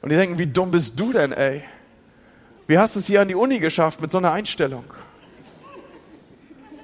[0.00, 1.64] Und die denken, wie dumm bist du denn, ey?
[2.66, 4.84] Wie hast du es hier an die Uni geschafft mit so einer Einstellung?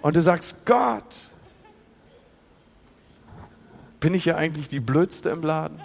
[0.03, 1.30] Und du sagst, Gott,
[4.01, 5.81] bin ich ja eigentlich die Blödste im Laden?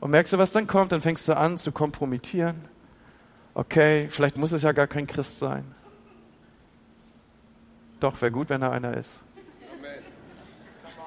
[0.00, 0.92] Und merkst du, was dann kommt?
[0.92, 2.56] Dann fängst du an zu kompromittieren.
[3.54, 5.64] Okay, vielleicht muss es ja gar kein Christ sein.
[8.00, 9.22] Doch, wäre gut, wenn er einer ist.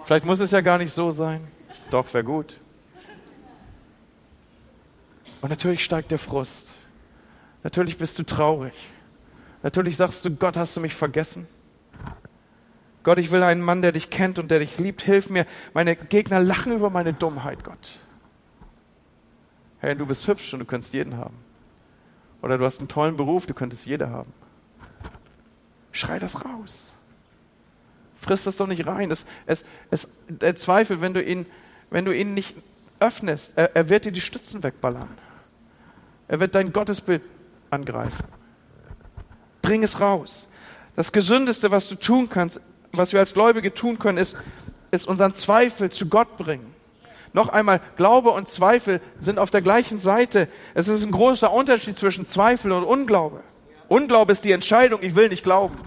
[0.05, 1.45] Vielleicht muss es ja gar nicht so sein.
[1.91, 2.59] Doch, wäre gut.
[5.41, 6.69] Und natürlich steigt der Frust.
[7.63, 8.73] Natürlich bist du traurig.
[9.61, 11.47] Natürlich sagst du, Gott, hast du mich vergessen?
[13.05, 15.03] Gott, ich will einen Mann, der dich kennt und der dich liebt.
[15.03, 15.45] Hilf mir.
[15.75, 17.99] Meine Gegner lachen über meine Dummheit, Gott.
[19.77, 21.35] Hey, du bist hübsch und du könntest jeden haben.
[22.41, 24.33] Oder du hast einen tollen Beruf, du könntest jeder haben.
[25.91, 26.93] Schrei das raus.
[28.19, 29.11] Friss das doch nicht rein.
[29.11, 31.45] Es, es, es, der Zweifel, wenn du ihn,
[31.91, 32.55] wenn du ihn nicht
[32.99, 35.09] öffnest, er, er wird dir die Stützen wegballern.
[36.27, 37.21] Er wird dein Gottesbild
[37.69, 38.25] angreifen.
[39.61, 40.47] Bring es raus.
[40.95, 42.61] Das Gesündeste, was du tun kannst,
[42.97, 44.35] was wir als Gläubige tun können, ist,
[44.91, 46.73] ist unseren Zweifel zu Gott bringen.
[47.33, 50.47] Noch einmal, Glaube und Zweifel sind auf der gleichen Seite.
[50.73, 53.41] Es ist ein großer Unterschied zwischen Zweifel und Unglaube.
[53.89, 55.77] Unglaube ist die Entscheidung, ich will nicht glauben.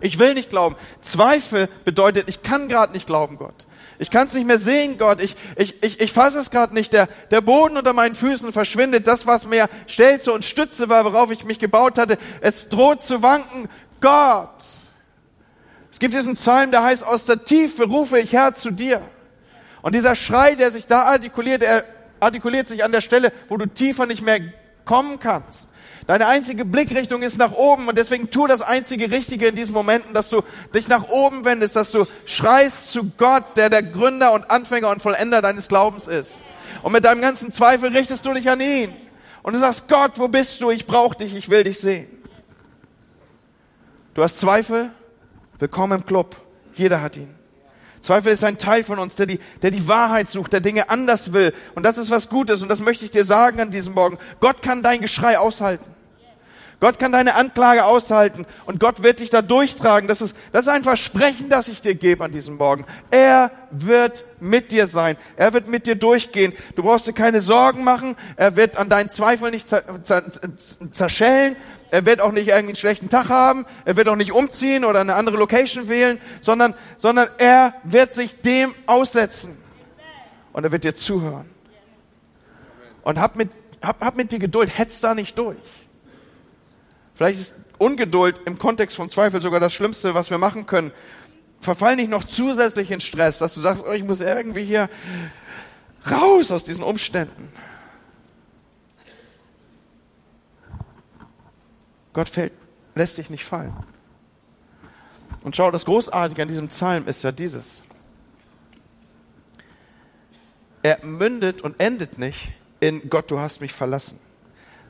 [0.00, 0.76] Ich will nicht glauben.
[1.00, 3.66] Zweifel bedeutet, ich kann gerade nicht glauben, Gott.
[3.98, 5.20] Ich kann es nicht mehr sehen, Gott.
[5.20, 6.92] Ich, ich, ich, ich fasse es gerade nicht.
[6.92, 9.06] Der, der Boden unter meinen Füßen verschwindet.
[9.06, 13.22] Das, was mir Stelze und Stütze war, worauf ich mich gebaut hatte, es droht zu
[13.22, 13.68] wanken.
[14.00, 14.50] Gott,
[15.94, 19.00] es gibt diesen Psalm, der heißt, aus der Tiefe rufe ich Herr zu dir.
[19.80, 21.84] Und dieser Schrei, der sich da artikuliert, er
[22.18, 24.40] artikuliert sich an der Stelle, wo du tiefer nicht mehr
[24.84, 25.68] kommen kannst.
[26.08, 30.14] Deine einzige Blickrichtung ist nach oben und deswegen tu das einzige Richtige in diesen Momenten,
[30.14, 30.42] dass du
[30.74, 35.00] dich nach oben wendest, dass du schreist zu Gott, der der Gründer und Anfänger und
[35.00, 36.42] Vollender deines Glaubens ist.
[36.82, 38.92] Und mit deinem ganzen Zweifel richtest du dich an ihn.
[39.44, 40.72] Und du sagst, Gott, wo bist du?
[40.72, 42.08] Ich brauche dich, ich will dich sehen.
[44.14, 44.90] Du hast Zweifel?
[45.58, 46.36] Willkommen im Club.
[46.74, 47.32] Jeder hat ihn.
[48.02, 51.32] Zweifel ist ein Teil von uns, der die, der die Wahrheit sucht, der Dinge anders
[51.32, 51.54] will.
[51.74, 52.60] Und das ist was Gutes.
[52.60, 54.18] Und das möchte ich dir sagen an diesem Morgen.
[54.40, 55.93] Gott kann dein Geschrei aushalten.
[56.80, 60.08] Gott kann deine Anklage aushalten und Gott wird dich da durchtragen.
[60.08, 62.84] Das ist, das ist ein Versprechen, das ich dir gebe an diesem Morgen.
[63.10, 65.16] Er wird mit dir sein.
[65.36, 66.52] Er wird mit dir durchgehen.
[66.76, 68.16] Du brauchst dir keine Sorgen machen.
[68.36, 69.68] Er wird an deinen Zweifeln nicht
[70.90, 71.56] zerschellen.
[71.90, 73.66] Er wird auch nicht irgendwie einen schlechten Tag haben.
[73.84, 78.40] Er wird auch nicht umziehen oder eine andere Location wählen, sondern, sondern er wird sich
[78.40, 79.56] dem aussetzen.
[80.52, 81.48] Und er wird dir zuhören.
[83.02, 83.50] Und hab mit,
[83.82, 84.76] hab, hab mit dir Geduld.
[84.76, 85.58] Hetz da nicht durch.
[87.14, 90.92] Vielleicht ist Ungeduld im Kontext vom Zweifel sogar das Schlimmste, was wir machen können.
[91.60, 94.88] Verfall nicht noch zusätzlich in Stress, dass du sagst, oh, ich muss irgendwie hier
[96.10, 97.50] raus aus diesen Umständen.
[102.12, 102.52] Gott fällt,
[102.94, 103.74] lässt dich nicht fallen.
[105.42, 107.82] Und schau, das Großartige an diesem Psalm ist ja dieses.
[110.82, 114.18] Er mündet und endet nicht in Gott, du hast mich verlassen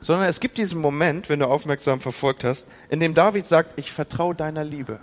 [0.05, 3.91] sondern es gibt diesen Moment, wenn du aufmerksam verfolgt hast, in dem David sagt, ich
[3.91, 4.99] vertraue deiner Liebe.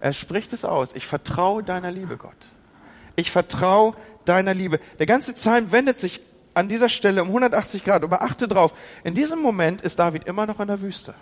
[0.00, 2.36] Er spricht es aus, ich vertraue deiner Liebe, Gott.
[3.16, 3.94] Ich vertraue
[4.26, 4.80] deiner Liebe.
[4.98, 6.20] Der ganze Psalm wendet sich
[6.52, 10.44] an dieser Stelle um 180 Grad, aber achte drauf, in diesem Moment ist David immer
[10.44, 11.14] noch in der Wüste.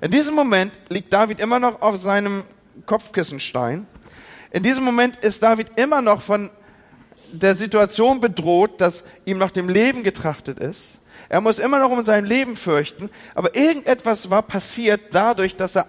[0.00, 2.42] In diesem Moment liegt David immer noch auf seinem
[2.86, 3.86] Kopfkissenstein.
[4.50, 6.48] In diesem Moment ist David immer noch von
[7.32, 11.00] der Situation bedroht, dass ihm nach dem Leben getrachtet ist.
[11.30, 15.86] Er muss immer noch um sein Leben fürchten, aber irgendetwas war passiert dadurch, dass er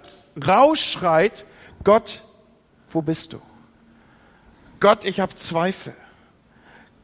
[0.48, 1.46] rausschreit,
[1.84, 2.22] Gott,
[2.90, 3.42] wo bist du?
[4.80, 5.96] Gott, ich habe Zweifel.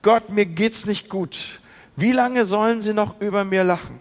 [0.03, 1.59] Gott, mir geht's nicht gut.
[1.95, 3.99] Wie lange sollen sie noch über mir lachen?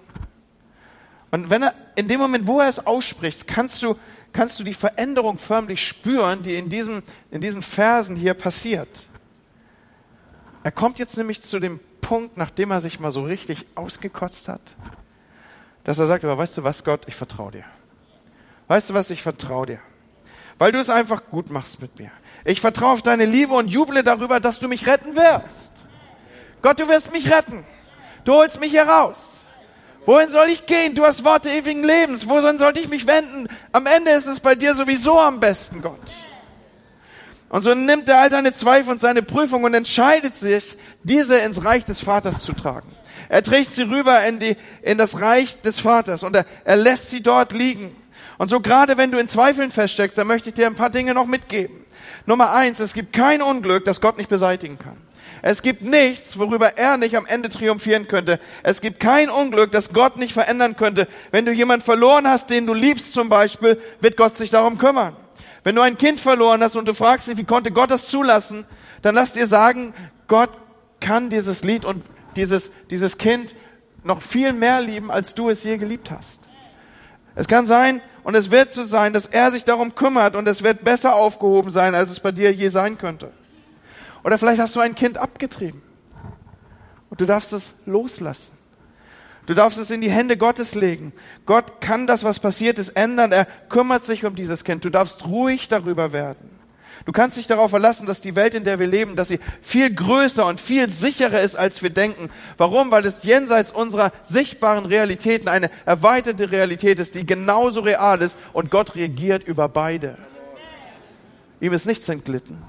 [1.31, 3.97] Und wenn er, in dem Moment, wo er es ausspricht, kannst du,
[4.35, 9.07] kannst du die Veränderung förmlich spüren, die in diesem, in diesen Versen hier passiert.
[10.63, 14.61] Er kommt jetzt nämlich zu dem Punkt, nachdem er sich mal so richtig ausgekotzt hat,
[15.83, 17.65] dass er sagt, aber weißt du was, Gott, ich vertraue dir.
[18.69, 19.81] Weißt du was, ich vertraue dir.
[20.57, 22.13] Weil du es einfach gut machst mit mir.
[22.45, 25.89] Ich vertraue auf deine Liebe und juble darüber, dass du mich retten wirst.
[26.63, 27.65] Gott, du wirst mich retten.
[28.25, 29.45] Du holst mich hier raus.
[30.05, 30.95] Wohin soll ich gehen?
[30.95, 32.29] Du hast Worte ewigen Lebens.
[32.29, 33.49] Wohin sollte ich mich wenden?
[33.73, 35.99] Am Ende ist es bei dir sowieso am besten, Gott.
[37.49, 41.65] Und so nimmt er all seine Zweifel und seine Prüfung und entscheidet sich, diese ins
[41.65, 42.91] Reich des Vaters zu tragen.
[43.29, 47.11] Er trägt sie rüber in, die, in das Reich des Vaters und er, er lässt
[47.11, 47.95] sie dort liegen.
[48.39, 51.15] Und so gerade wenn du in Zweifeln feststeckst, dann möchte ich dir ein paar Dinge
[51.15, 51.85] noch mitgeben.
[52.27, 54.97] Nummer eins, es gibt kein Unglück, das Gott nicht beseitigen kann.
[55.43, 58.41] Es gibt nichts, worüber er nicht am Ende triumphieren könnte.
[58.63, 61.07] Es gibt kein Unglück, das Gott nicht verändern könnte.
[61.31, 65.15] Wenn du jemanden verloren hast, den du liebst zum Beispiel, wird Gott sich darum kümmern.
[65.67, 68.65] Wenn du ein Kind verloren hast und du fragst dich, wie konnte Gott das zulassen,
[69.03, 69.93] dann lass dir sagen,
[70.29, 70.51] Gott
[71.01, 72.05] kann dieses Lied und
[72.37, 73.57] dieses, dieses Kind
[74.05, 76.39] noch viel mehr lieben, als du es je geliebt hast.
[77.35, 80.63] Es kann sein und es wird so sein, dass er sich darum kümmert und es
[80.63, 83.33] wird besser aufgehoben sein, als es bei dir je sein könnte.
[84.23, 85.83] Oder vielleicht hast du ein Kind abgetrieben
[87.11, 88.56] und du darfst es loslassen.
[89.47, 91.13] Du darfst es in die Hände Gottes legen.
[91.47, 93.31] Gott kann das, was passiert ist, ändern.
[93.31, 94.85] Er kümmert sich um dieses Kind.
[94.85, 96.51] Du darfst ruhig darüber werden.
[97.05, 99.95] Du kannst dich darauf verlassen, dass die Welt, in der wir leben, dass sie viel
[99.95, 102.31] größer und viel sicherer ist, als wir denken.
[102.59, 102.91] Warum?
[102.91, 108.73] Weil es jenseits unserer sichtbaren Realitäten eine erweiterte Realität ist, die genauso real ist und
[108.73, 110.19] Gott regiert über beide.
[111.61, 112.61] Ihm ist nichts entglitten.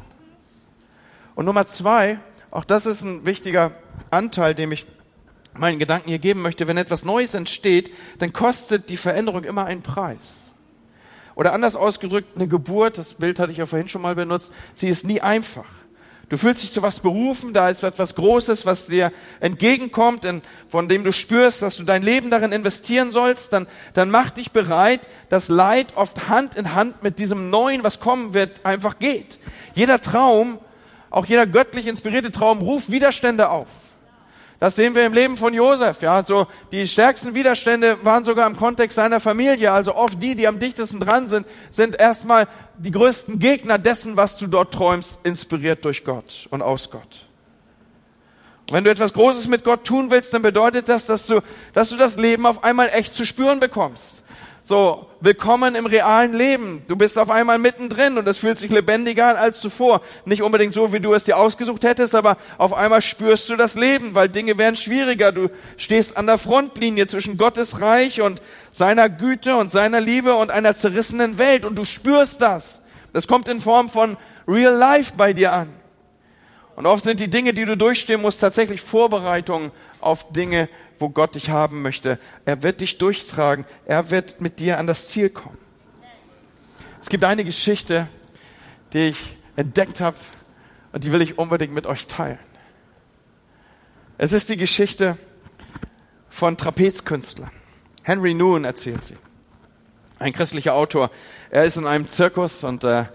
[1.33, 2.19] Und Nummer zwei,
[2.51, 3.71] auch das ist ein wichtiger
[4.11, 4.85] Anteil, dem ich
[5.59, 9.81] meinen Gedanken hier geben möchte, wenn etwas Neues entsteht, dann kostet die Veränderung immer einen
[9.81, 10.51] Preis.
[11.35, 14.89] Oder anders ausgedrückt, eine Geburt, das Bild hatte ich ja vorhin schon mal benutzt, sie
[14.89, 15.67] ist nie einfach.
[16.29, 20.27] Du fühlst dich zu was berufen, da ist etwas Großes, was dir entgegenkommt,
[20.67, 24.51] von dem du spürst, dass du dein Leben darin investieren sollst, dann, dann mach dich
[24.51, 29.39] bereit, dass Leid oft Hand in Hand mit diesem Neuen, was kommen wird, einfach geht.
[29.73, 30.59] Jeder Traum,
[31.09, 33.67] auch jeder göttlich inspirierte Traum ruft Widerstände auf.
[34.59, 36.01] Das sehen wir im Leben von Josef.
[36.01, 39.71] Ja, so die stärksten Widerstände waren sogar im Kontext seiner Familie.
[39.71, 44.37] Also oft die, die am dichtesten dran sind, sind erstmal die größten Gegner dessen, was
[44.37, 47.27] du dort träumst, inspiriert durch Gott und aus Gott.
[48.71, 51.41] Wenn du etwas Großes mit Gott tun willst, dann bedeutet das, dass du,
[51.73, 54.23] dass du das Leben auf einmal echt zu spüren bekommst.
[54.67, 56.83] So, willkommen im realen Leben.
[56.89, 60.01] Du bist auf einmal mittendrin und es fühlt sich lebendiger an als zuvor.
[60.25, 63.75] Nicht unbedingt so, wie du es dir ausgesucht hättest, aber auf einmal spürst du das
[63.75, 65.31] Leben, weil Dinge werden schwieriger.
[65.31, 68.41] Du stehst an der Frontlinie zwischen Gottes Reich und
[68.73, 72.81] seiner Güte und seiner Liebe und einer zerrissenen Welt und du spürst das.
[73.13, 74.17] Das kommt in Form von
[74.49, 75.69] Real Life bei dir an.
[76.75, 80.67] Und oft sind die Dinge, die du durchstehen musst, tatsächlich Vorbereitungen auf Dinge,
[80.99, 82.19] wo Gott dich haben möchte.
[82.45, 83.65] Er wird dich durchtragen.
[83.85, 85.57] Er wird mit dir an das Ziel kommen.
[87.01, 88.07] Es gibt eine Geschichte,
[88.93, 90.17] die ich entdeckt habe
[90.91, 92.39] und die will ich unbedingt mit euch teilen.
[94.17, 95.17] Es ist die Geschichte
[96.29, 97.51] von Trapezkünstlern.
[98.03, 99.15] Henry Noon erzählt sie.
[100.19, 101.11] Ein christlicher Autor.
[101.49, 103.05] Er ist in einem Zirkus und äh,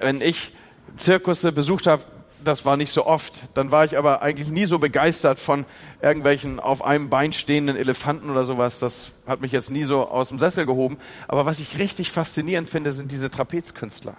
[0.00, 0.52] wenn ich
[0.96, 2.04] Zirkusse besucht habe,
[2.44, 3.44] das war nicht so oft.
[3.54, 5.64] Dann war ich aber eigentlich nie so begeistert von
[6.02, 8.78] irgendwelchen auf einem Bein stehenden Elefanten oder sowas.
[8.78, 10.98] Das hat mich jetzt nie so aus dem Sessel gehoben.
[11.28, 14.14] Aber was ich richtig faszinierend finde, sind diese Trapezkünstler.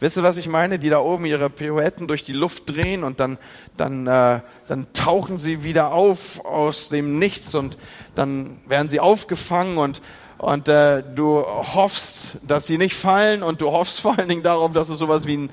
[0.00, 0.78] Wisst ihr, was ich meine?
[0.78, 3.38] Die da oben ihre Pirouetten durch die Luft drehen und dann,
[3.76, 7.78] dann, äh, dann tauchen sie wieder auf aus dem Nichts und
[8.14, 10.02] dann werden sie aufgefangen und,
[10.38, 14.72] und äh, du hoffst, dass sie nicht fallen und du hoffst vor allen Dingen darauf,
[14.72, 15.50] dass es sowas wie ein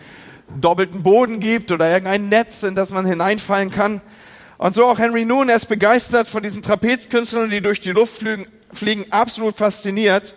[0.59, 4.01] doppelten Boden gibt oder irgendein Netz, in das man hineinfallen kann.
[4.57, 8.17] Und so auch Henry Noon, er ist begeistert von diesen Trapezkünstlern, die durch die Luft
[8.17, 10.35] fliegen, fliegen absolut fasziniert.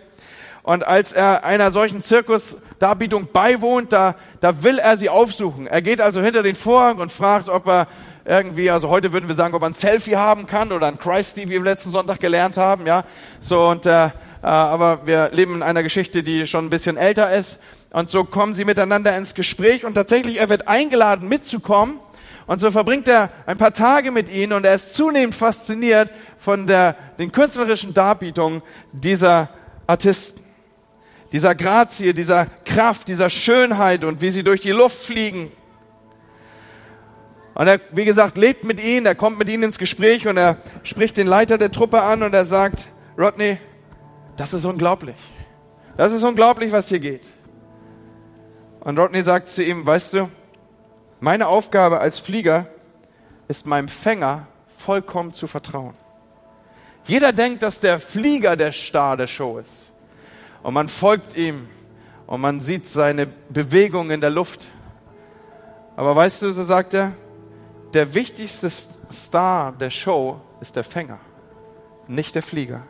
[0.63, 5.67] Und als er einer solchen Zirkusdarbietung beiwohnt, da, da will er sie aufsuchen.
[5.67, 7.87] Er geht also hinter den Vorhang und fragt, ob er
[8.25, 11.37] irgendwie, also heute würden wir sagen, ob er ein Selfie haben kann oder ein Christ,
[11.37, 13.05] wie wir letzten Sonntag gelernt haben, ja.
[13.41, 14.11] So und äh,
[14.45, 17.59] äh, aber wir leben in einer Geschichte, die schon ein bisschen älter ist.
[17.95, 22.01] Und so kommen sie miteinander ins Gespräch und tatsächlich, er wird eingeladen mitzukommen.
[22.49, 26.67] Und so verbringt er ein paar Tage mit ihnen und er ist zunehmend fasziniert von
[26.67, 29.49] der, den künstlerischen Darbietungen dieser
[29.87, 30.43] Artisten.
[31.31, 35.53] Dieser Grazie, dieser Kraft, dieser Schönheit und wie sie durch die Luft fliegen.
[37.55, 40.57] Und er, wie gesagt, lebt mit ihnen, er kommt mit ihnen ins Gespräch und er
[40.83, 43.57] spricht den Leiter der Truppe an und er sagt, Rodney,
[44.37, 45.15] das ist unglaublich.
[45.97, 47.31] Das ist unglaublich, was hier geht.
[48.85, 50.31] Und Rodney sagt zu ihm, weißt du,
[51.21, 52.67] meine Aufgabe als Flieger
[53.49, 55.95] ist meinem Fänger vollkommen zu vertrauen.
[57.07, 59.91] Jeder denkt, dass der Flieger der Star der Show ist.
[60.63, 61.69] Und man folgt ihm
[62.27, 64.67] und man sieht seine Bewegung in der Luft.
[65.97, 67.13] Aber weißt du, so sagt er,
[67.95, 71.21] der wichtigste Star der Show ist der Fänger,
[72.09, 72.83] nicht der Flieger.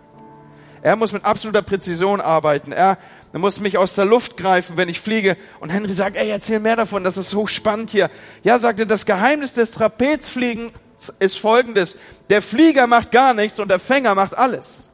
[0.83, 2.73] Er muss mit absoluter Präzision arbeiten.
[2.73, 2.99] Er
[3.35, 5.37] er muss mich aus der Luft greifen, wenn ich fliege.
[5.59, 8.09] Und Henry sagt, ey, erzähl mehr davon, das ist hochspannend hier.
[8.45, 10.73] Ja, sagte, das Geheimnis des Trapezfliegens
[11.19, 11.97] ist folgendes.
[12.31, 14.89] Der Flieger macht gar nichts und der Fänger macht alles.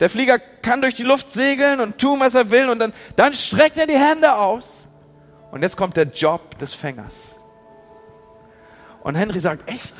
[0.00, 3.34] Der Flieger kann durch die Luft segeln und tun, was er will und dann, dann
[3.34, 4.88] streckt er die Hände aus.
[5.52, 7.36] Und jetzt kommt der Job des Fängers.
[9.04, 9.94] Und Henry sagt, echt?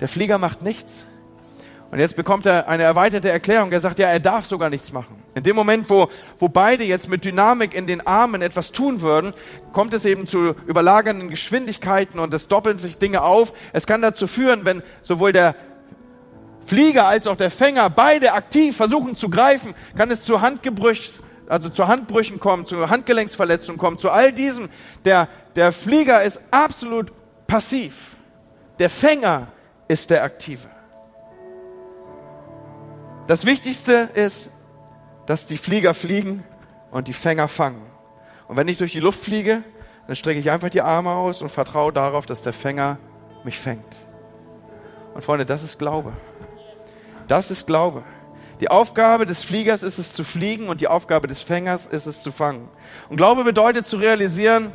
[0.00, 1.04] Der Flieger macht nichts?
[1.90, 3.70] Und jetzt bekommt er eine erweiterte Erklärung.
[3.70, 5.23] Er sagt, ja, er darf sogar nichts machen.
[5.34, 9.32] In dem Moment, wo, wo beide jetzt mit Dynamik in den Armen etwas tun würden,
[9.72, 13.52] kommt es eben zu überlagernden Geschwindigkeiten und es doppeln sich Dinge auf.
[13.72, 15.56] Es kann dazu führen, wenn sowohl der
[16.66, 21.68] Flieger als auch der Fänger beide aktiv versuchen zu greifen, kann es zu Handgebrüchen, also
[21.68, 24.68] zu Handbrüchen kommen, zu Handgelenksverletzungen kommen, zu all diesem.
[25.04, 27.12] Der, der Flieger ist absolut
[27.46, 28.16] passiv.
[28.78, 29.48] Der Fänger
[29.88, 30.68] ist der Aktive.
[33.26, 34.50] Das Wichtigste ist,
[35.26, 36.44] dass die Flieger fliegen
[36.90, 37.82] und die Fänger fangen.
[38.48, 39.62] Und wenn ich durch die Luft fliege,
[40.06, 42.98] dann strecke ich einfach die Arme aus und vertraue darauf, dass der Fänger
[43.42, 43.96] mich fängt.
[45.14, 46.12] Und Freunde, das ist Glaube.
[47.28, 48.02] Das ist Glaube.
[48.60, 52.22] Die Aufgabe des Fliegers ist es zu fliegen und die Aufgabe des Fängers ist es
[52.22, 52.68] zu fangen.
[53.08, 54.70] Und Glaube bedeutet zu realisieren,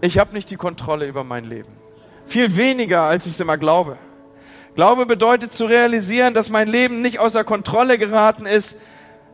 [0.00, 1.72] ich habe nicht die Kontrolle über mein Leben.
[2.26, 3.98] Viel weniger, als ich es immer glaube.
[4.76, 8.76] Glaube bedeutet zu realisieren, dass mein Leben nicht außer Kontrolle geraten ist,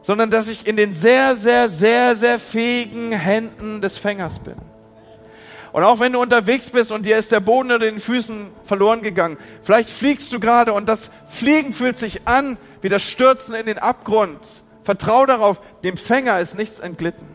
[0.04, 4.54] sondern dass ich in den sehr, sehr, sehr, sehr fähigen Händen des Fängers bin.
[5.72, 9.02] Und auch wenn du unterwegs bist und dir ist der Boden unter den Füßen verloren
[9.02, 13.64] gegangen, vielleicht fliegst du gerade und das Fliegen fühlt sich an wie das Stürzen in
[13.64, 14.38] den Abgrund.
[14.84, 17.26] Vertrau darauf, dem Fänger ist nichts entglitten.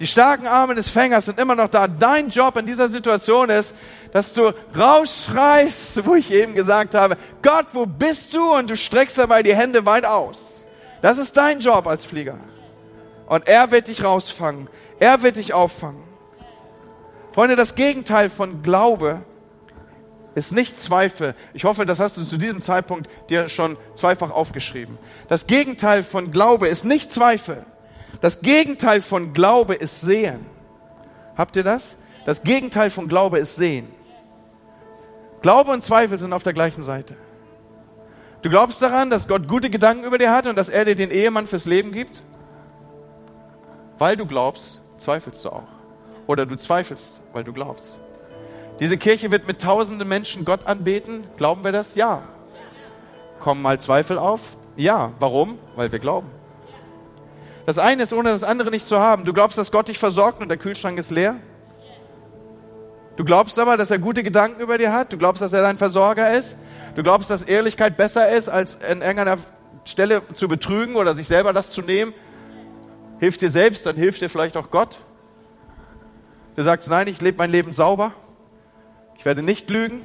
[0.00, 1.88] Die starken Arme des Fängers sind immer noch da.
[1.88, 3.74] Dein Job in dieser Situation ist,
[4.12, 8.52] dass du rausschreist, wo ich eben gesagt habe, Gott, wo bist du?
[8.54, 10.57] Und du streckst dabei die Hände weit aus.
[11.02, 12.38] Das ist dein Job als Flieger.
[13.26, 14.68] Und er wird dich rausfangen.
[14.98, 16.02] Er wird dich auffangen.
[17.32, 19.22] Freunde, das Gegenteil von Glaube
[20.34, 21.34] ist nicht Zweifel.
[21.52, 24.98] Ich hoffe, das hast du zu diesem Zeitpunkt dir schon zweifach aufgeschrieben.
[25.28, 27.64] Das Gegenteil von Glaube ist nicht Zweifel.
[28.20, 30.46] Das Gegenteil von Glaube ist Sehen.
[31.36, 31.96] Habt ihr das?
[32.24, 33.88] Das Gegenteil von Glaube ist Sehen.
[35.42, 37.16] Glaube und Zweifel sind auf der gleichen Seite.
[38.42, 41.10] Du glaubst daran, dass Gott gute Gedanken über dir hat und dass er dir den
[41.10, 42.22] Ehemann fürs Leben gibt?
[43.98, 45.66] Weil du glaubst, zweifelst du auch.
[46.28, 48.00] Oder du zweifelst, weil du glaubst.
[48.78, 51.24] Diese Kirche wird mit tausenden Menschen Gott anbeten.
[51.36, 51.96] Glauben wir das?
[51.96, 52.22] Ja.
[53.40, 54.56] Kommen mal Zweifel auf?
[54.76, 55.12] Ja.
[55.18, 55.58] Warum?
[55.74, 56.30] Weil wir glauben.
[57.66, 59.24] Das eine ist ohne das andere nicht zu haben.
[59.24, 61.36] Du glaubst, dass Gott dich versorgt und der Kühlschrank ist leer?
[63.16, 65.12] Du glaubst aber, dass er gute Gedanken über dir hat?
[65.12, 66.56] Du glaubst, dass er dein Versorger ist?
[66.98, 69.38] Du glaubst, dass Ehrlichkeit besser ist, als an irgendeiner
[69.84, 72.12] Stelle zu betrügen oder sich selber das zu nehmen?
[73.20, 74.98] Hilft dir selbst, dann hilft dir vielleicht auch Gott.
[76.56, 78.14] Du sagst, nein, ich lebe mein Leben sauber.
[79.16, 80.00] Ich werde nicht lügen.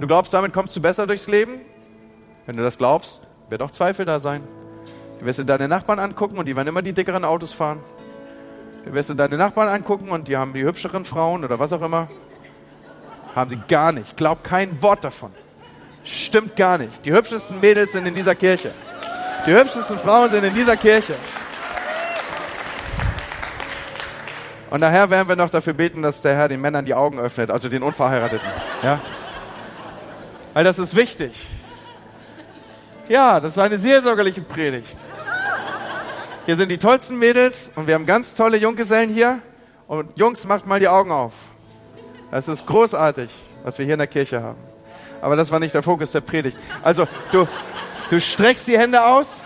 [0.00, 1.60] Du glaubst, damit kommst du besser durchs Leben?
[2.46, 4.42] Wenn du das glaubst, wird auch Zweifel da sein.
[5.20, 7.80] Du wirst dir deine Nachbarn angucken und die werden immer die dickeren Autos fahren.
[8.86, 11.82] Du wirst dir deine Nachbarn angucken und die haben die hübscheren Frauen oder was auch
[11.82, 12.08] immer.
[13.34, 14.16] Haben sie gar nicht.
[14.16, 15.32] Glaub kein Wort davon.
[16.04, 17.04] Stimmt gar nicht.
[17.04, 18.72] Die hübschesten Mädels sind in dieser Kirche.
[19.46, 21.14] Die hübschesten Frauen sind in dieser Kirche.
[24.70, 27.50] Und nachher werden wir noch dafür beten, dass der Herr den Männern die Augen öffnet,
[27.50, 28.48] also den Unverheirateten.
[28.82, 29.00] Ja?
[30.54, 31.48] Weil das ist wichtig.
[33.08, 34.96] Ja, das ist eine seelsorgerliche Predigt.
[36.46, 39.40] Hier sind die tollsten Mädels und wir haben ganz tolle Junggesellen hier.
[39.86, 41.34] Und Jungs, macht mal die Augen auf.
[42.32, 43.28] Das ist großartig,
[43.62, 44.58] was wir hier in der Kirche haben.
[45.20, 46.56] Aber das war nicht der Fokus der Predigt.
[46.82, 47.46] Also, du,
[48.08, 49.42] du streckst die Hände aus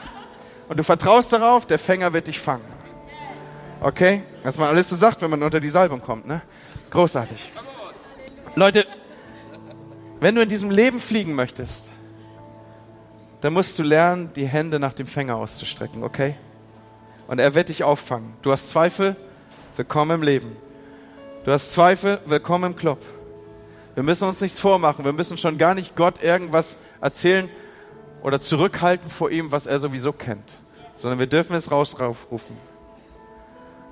[0.68, 2.64] und du vertraust darauf, der Fänger wird dich fangen.
[3.80, 4.22] Okay?
[4.44, 6.42] Was man alles so sagt, wenn man unter die Salbung kommt, ne?
[6.90, 7.52] Großartig.
[8.54, 8.86] Leute,
[10.20, 11.86] wenn du in diesem Leben fliegen möchtest,
[13.40, 16.36] dann musst du lernen, die Hände nach dem Fänger auszustrecken, okay?
[17.26, 18.34] Und er wird dich auffangen.
[18.42, 19.16] Du hast Zweifel,
[19.74, 20.65] willkommen im Leben.
[21.46, 22.98] Du hast Zweifel, willkommen im Club.
[23.94, 25.04] Wir müssen uns nichts vormachen.
[25.04, 27.48] Wir müssen schon gar nicht Gott irgendwas erzählen
[28.20, 30.58] oder zurückhalten vor ihm, was er sowieso kennt,
[30.96, 32.56] sondern wir dürfen es rausrufen.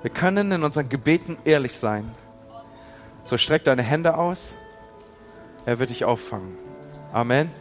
[0.02, 2.12] Wir können in unseren Gebeten ehrlich sein.
[3.22, 4.56] So streck deine Hände aus.
[5.64, 6.58] Er wird dich auffangen.
[7.12, 7.52] Amen.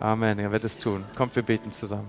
[0.00, 0.34] Amen.
[0.34, 0.38] Amen.
[0.40, 1.04] Er wird es tun.
[1.16, 2.08] Kommt, wir beten zusammen.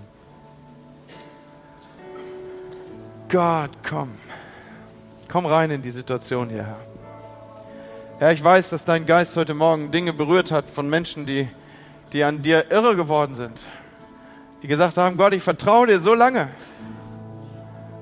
[3.28, 4.10] Gott, komm.
[5.34, 6.78] Komm rein in die Situation hier, Herr.
[8.20, 11.48] Herr, ich weiß, dass dein Geist heute Morgen Dinge berührt hat von Menschen, die,
[12.12, 13.58] die an dir irre geworden sind.
[14.62, 16.50] Die gesagt haben, Gott, ich vertraue dir so lange.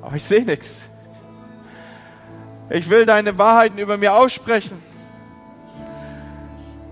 [0.02, 0.82] Aber ich sehe nichts.
[2.68, 4.76] Ich will deine Wahrheiten über mir aussprechen.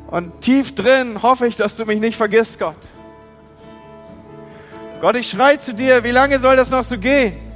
[0.07, 2.89] Und tief drin hoffe ich, dass du mich nicht vergisst, Gott.
[5.03, 7.50] Gott, ich schrei zu dir, wie lange soll das noch so gehen?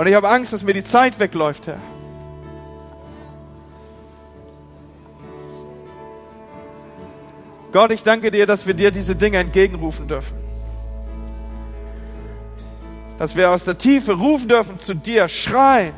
[0.00, 1.78] Und ich habe Angst, dass mir die Zeit wegläuft, Herr.
[7.70, 10.38] Gott, ich danke dir, dass wir dir diese Dinge entgegenrufen dürfen
[13.18, 15.92] dass wir aus der Tiefe rufen dürfen zu dir, schreien.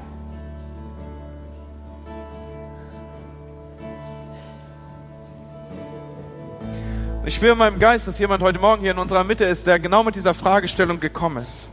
[7.25, 9.79] Ich spüre in meinem Geist, dass jemand heute Morgen hier in unserer Mitte ist, der
[9.79, 11.69] genau mit dieser Fragestellung gekommen ist.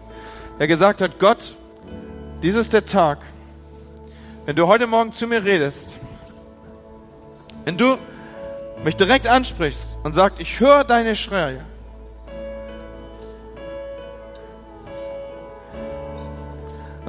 [0.60, 1.56] Der gesagt hat, Gott,
[2.42, 3.20] dies ist der Tag,
[4.46, 5.96] wenn du heute Morgen zu mir redest,
[7.66, 7.98] wenn du
[8.84, 11.62] mich direkt ansprichst und sagst, ich höre deine Schreie,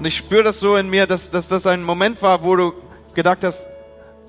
[0.01, 2.72] Und ich spüre das so in mir, dass, dass das ein Moment war, wo du
[3.12, 3.68] gedacht hast,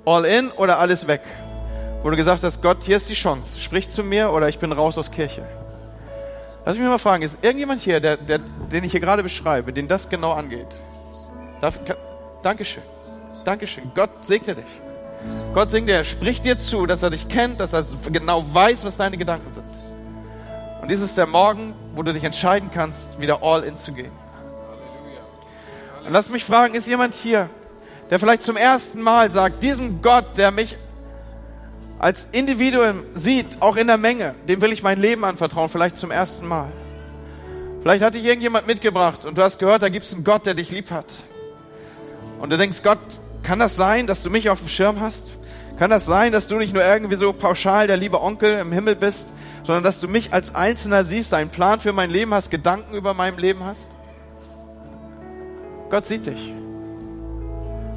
[0.04, 1.22] all in oder alles weg.
[2.04, 3.58] Wo du gesagt hast, Gott, hier ist die Chance.
[3.62, 5.48] Sprich zu mir oder ich bin raus aus Kirche.
[6.66, 9.88] Lass mich mal fragen, ist irgendjemand hier, der, der, den ich hier gerade beschreibe, den
[9.88, 10.68] das genau angeht?
[11.60, 11.98] Darf, kann,
[12.44, 12.84] Dankeschön.
[13.44, 13.92] Dankeschön.
[13.96, 14.82] Gott segne dich.
[15.54, 16.04] Gott segne dir.
[16.04, 19.66] Sprich dir zu, dass er dich kennt, dass er genau weiß, was deine Gedanken sind.
[20.82, 24.12] Und dies ist der Morgen, wo du dich entscheiden kannst, wieder all in zu gehen.
[26.06, 27.50] Und lass mich fragen, ist jemand hier,
[28.10, 30.78] der vielleicht zum ersten Mal sagt, diesem Gott, der mich
[32.02, 36.10] als Individuum sieht, auch in der Menge, dem will ich mein Leben anvertrauen, vielleicht zum
[36.10, 36.72] ersten Mal.
[37.84, 40.56] Vielleicht hat dich irgendjemand mitgebracht und du hast gehört, da gibt es einen Gott, der
[40.56, 41.06] dich lieb hat.
[42.40, 42.98] Und du denkst, Gott,
[43.44, 45.36] kann das sein, dass du mich auf dem Schirm hast?
[45.78, 48.96] Kann das sein, dass du nicht nur irgendwie so pauschal der liebe Onkel im Himmel
[48.96, 49.28] bist,
[49.64, 53.14] sondern dass du mich als Einzelner siehst, einen Plan für mein Leben hast, Gedanken über
[53.14, 53.92] mein Leben hast?
[55.92, 56.52] Gott sieht dich.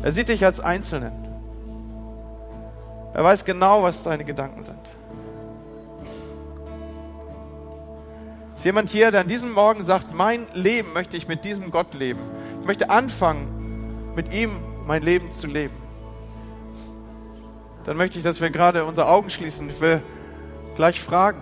[0.02, 1.23] Er sieht dich als Einzelnen.
[3.14, 4.92] Er weiß genau, was deine Gedanken sind.
[8.56, 11.94] Ist jemand hier, der an diesem Morgen sagt, mein Leben möchte ich mit diesem Gott
[11.94, 12.18] leben.
[12.60, 14.50] Ich möchte anfangen, mit ihm
[14.86, 15.74] mein Leben zu leben.
[17.84, 19.68] Dann möchte ich, dass wir gerade unsere Augen schließen.
[19.68, 20.02] Ich will
[20.74, 21.38] gleich fragen.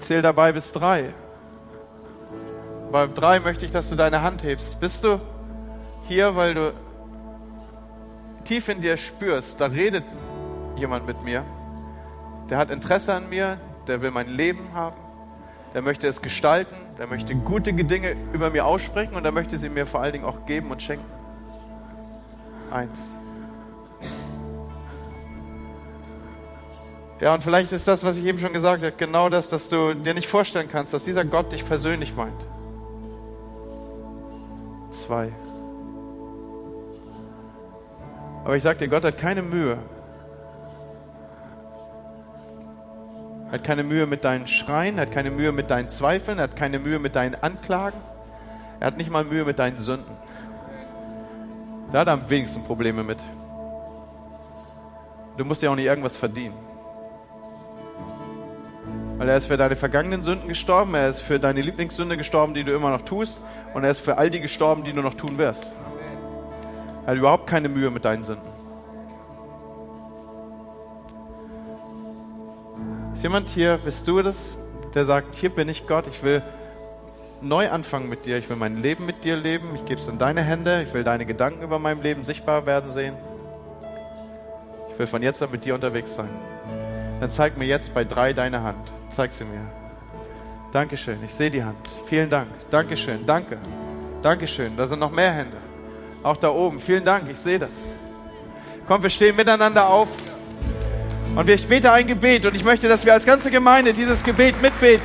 [0.00, 1.14] Zähl dabei bis drei.
[2.92, 4.78] Bei drei möchte ich, dass du deine Hand hebst.
[4.78, 5.20] Bist du
[6.06, 6.72] hier, weil du
[8.48, 10.04] tief in dir spürst, da redet
[10.76, 11.44] jemand mit mir,
[12.48, 14.96] der hat Interesse an mir, der will mein Leben haben,
[15.74, 19.68] der möchte es gestalten, der möchte gute Dinge über mir aussprechen und der möchte sie
[19.68, 21.04] mir vor allen Dingen auch geben und schenken.
[22.70, 23.12] Eins.
[27.20, 29.92] Ja, und vielleicht ist das, was ich eben schon gesagt habe, genau das, dass du
[29.92, 32.46] dir nicht vorstellen kannst, dass dieser Gott dich persönlich meint.
[34.90, 35.32] Zwei.
[38.48, 39.76] Aber ich sage dir, Gott hat keine Mühe.
[43.52, 46.98] Hat keine Mühe mit deinen Schreien, hat keine Mühe mit deinen Zweifeln, hat keine Mühe
[46.98, 48.00] mit deinen Anklagen.
[48.80, 50.16] Er hat nicht mal Mühe mit deinen Sünden.
[51.92, 53.18] Da hat er am wenigsten Probleme mit.
[55.36, 56.56] Du musst ja auch nicht irgendwas verdienen.
[59.18, 62.64] Weil er ist für deine vergangenen Sünden gestorben, er ist für deine Lieblingssünde gestorben, die
[62.64, 63.42] du immer noch tust,
[63.74, 65.76] und er ist für all die gestorben, die du noch tun wirst.
[67.08, 68.50] Er hat überhaupt keine Mühe mit deinen Sünden.
[73.14, 74.54] Ist jemand hier, bist du das,
[74.94, 76.42] der sagt, hier bin ich Gott, ich will
[77.40, 80.18] neu anfangen mit dir, ich will mein Leben mit dir leben, ich gebe es in
[80.18, 83.14] deine Hände, ich will deine Gedanken über mein Leben sichtbar werden sehen.
[84.92, 86.28] Ich will von jetzt an mit dir unterwegs sein.
[87.20, 88.86] Dann zeig mir jetzt bei drei deine Hand.
[89.08, 89.62] Zeig sie mir.
[90.72, 91.88] Dankeschön, ich sehe die Hand.
[92.04, 92.48] Vielen Dank.
[92.70, 93.56] Dankeschön, danke.
[94.20, 95.67] Dankeschön, da sind noch mehr Hände.
[96.22, 96.80] Auch da oben.
[96.80, 97.86] Vielen Dank, ich sehe das.
[98.86, 100.08] Komm, wir stehen miteinander auf.
[101.34, 104.60] Und ich bete ein Gebet und ich möchte, dass wir als ganze Gemeinde dieses Gebet
[104.60, 105.04] mitbeten.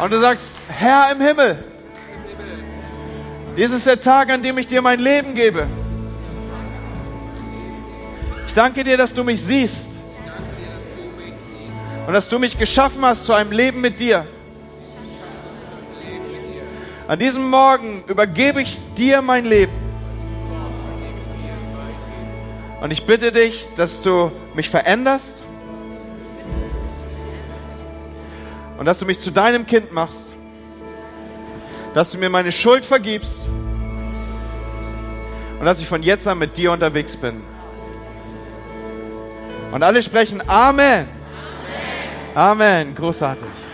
[0.00, 1.62] Und du sagst, Herr im Himmel,
[3.56, 5.66] dies ist der Tag, an dem ich dir mein Leben gebe.
[8.46, 9.90] Ich danke dir, dass du mich siehst
[12.06, 14.26] und dass du mich geschaffen hast zu einem Leben mit dir.
[17.10, 19.72] An diesem Morgen übergebe ich dir mein Leben.
[22.80, 25.42] Und ich bitte dich, dass du mich veränderst
[28.78, 30.32] und dass du mich zu deinem Kind machst,
[31.94, 33.48] dass du mir meine Schuld vergibst
[35.58, 37.42] und dass ich von jetzt an mit dir unterwegs bin.
[39.72, 41.08] Und alle sprechen Amen.
[42.36, 42.60] Amen.
[42.60, 42.94] Amen.
[42.94, 43.69] Großartig.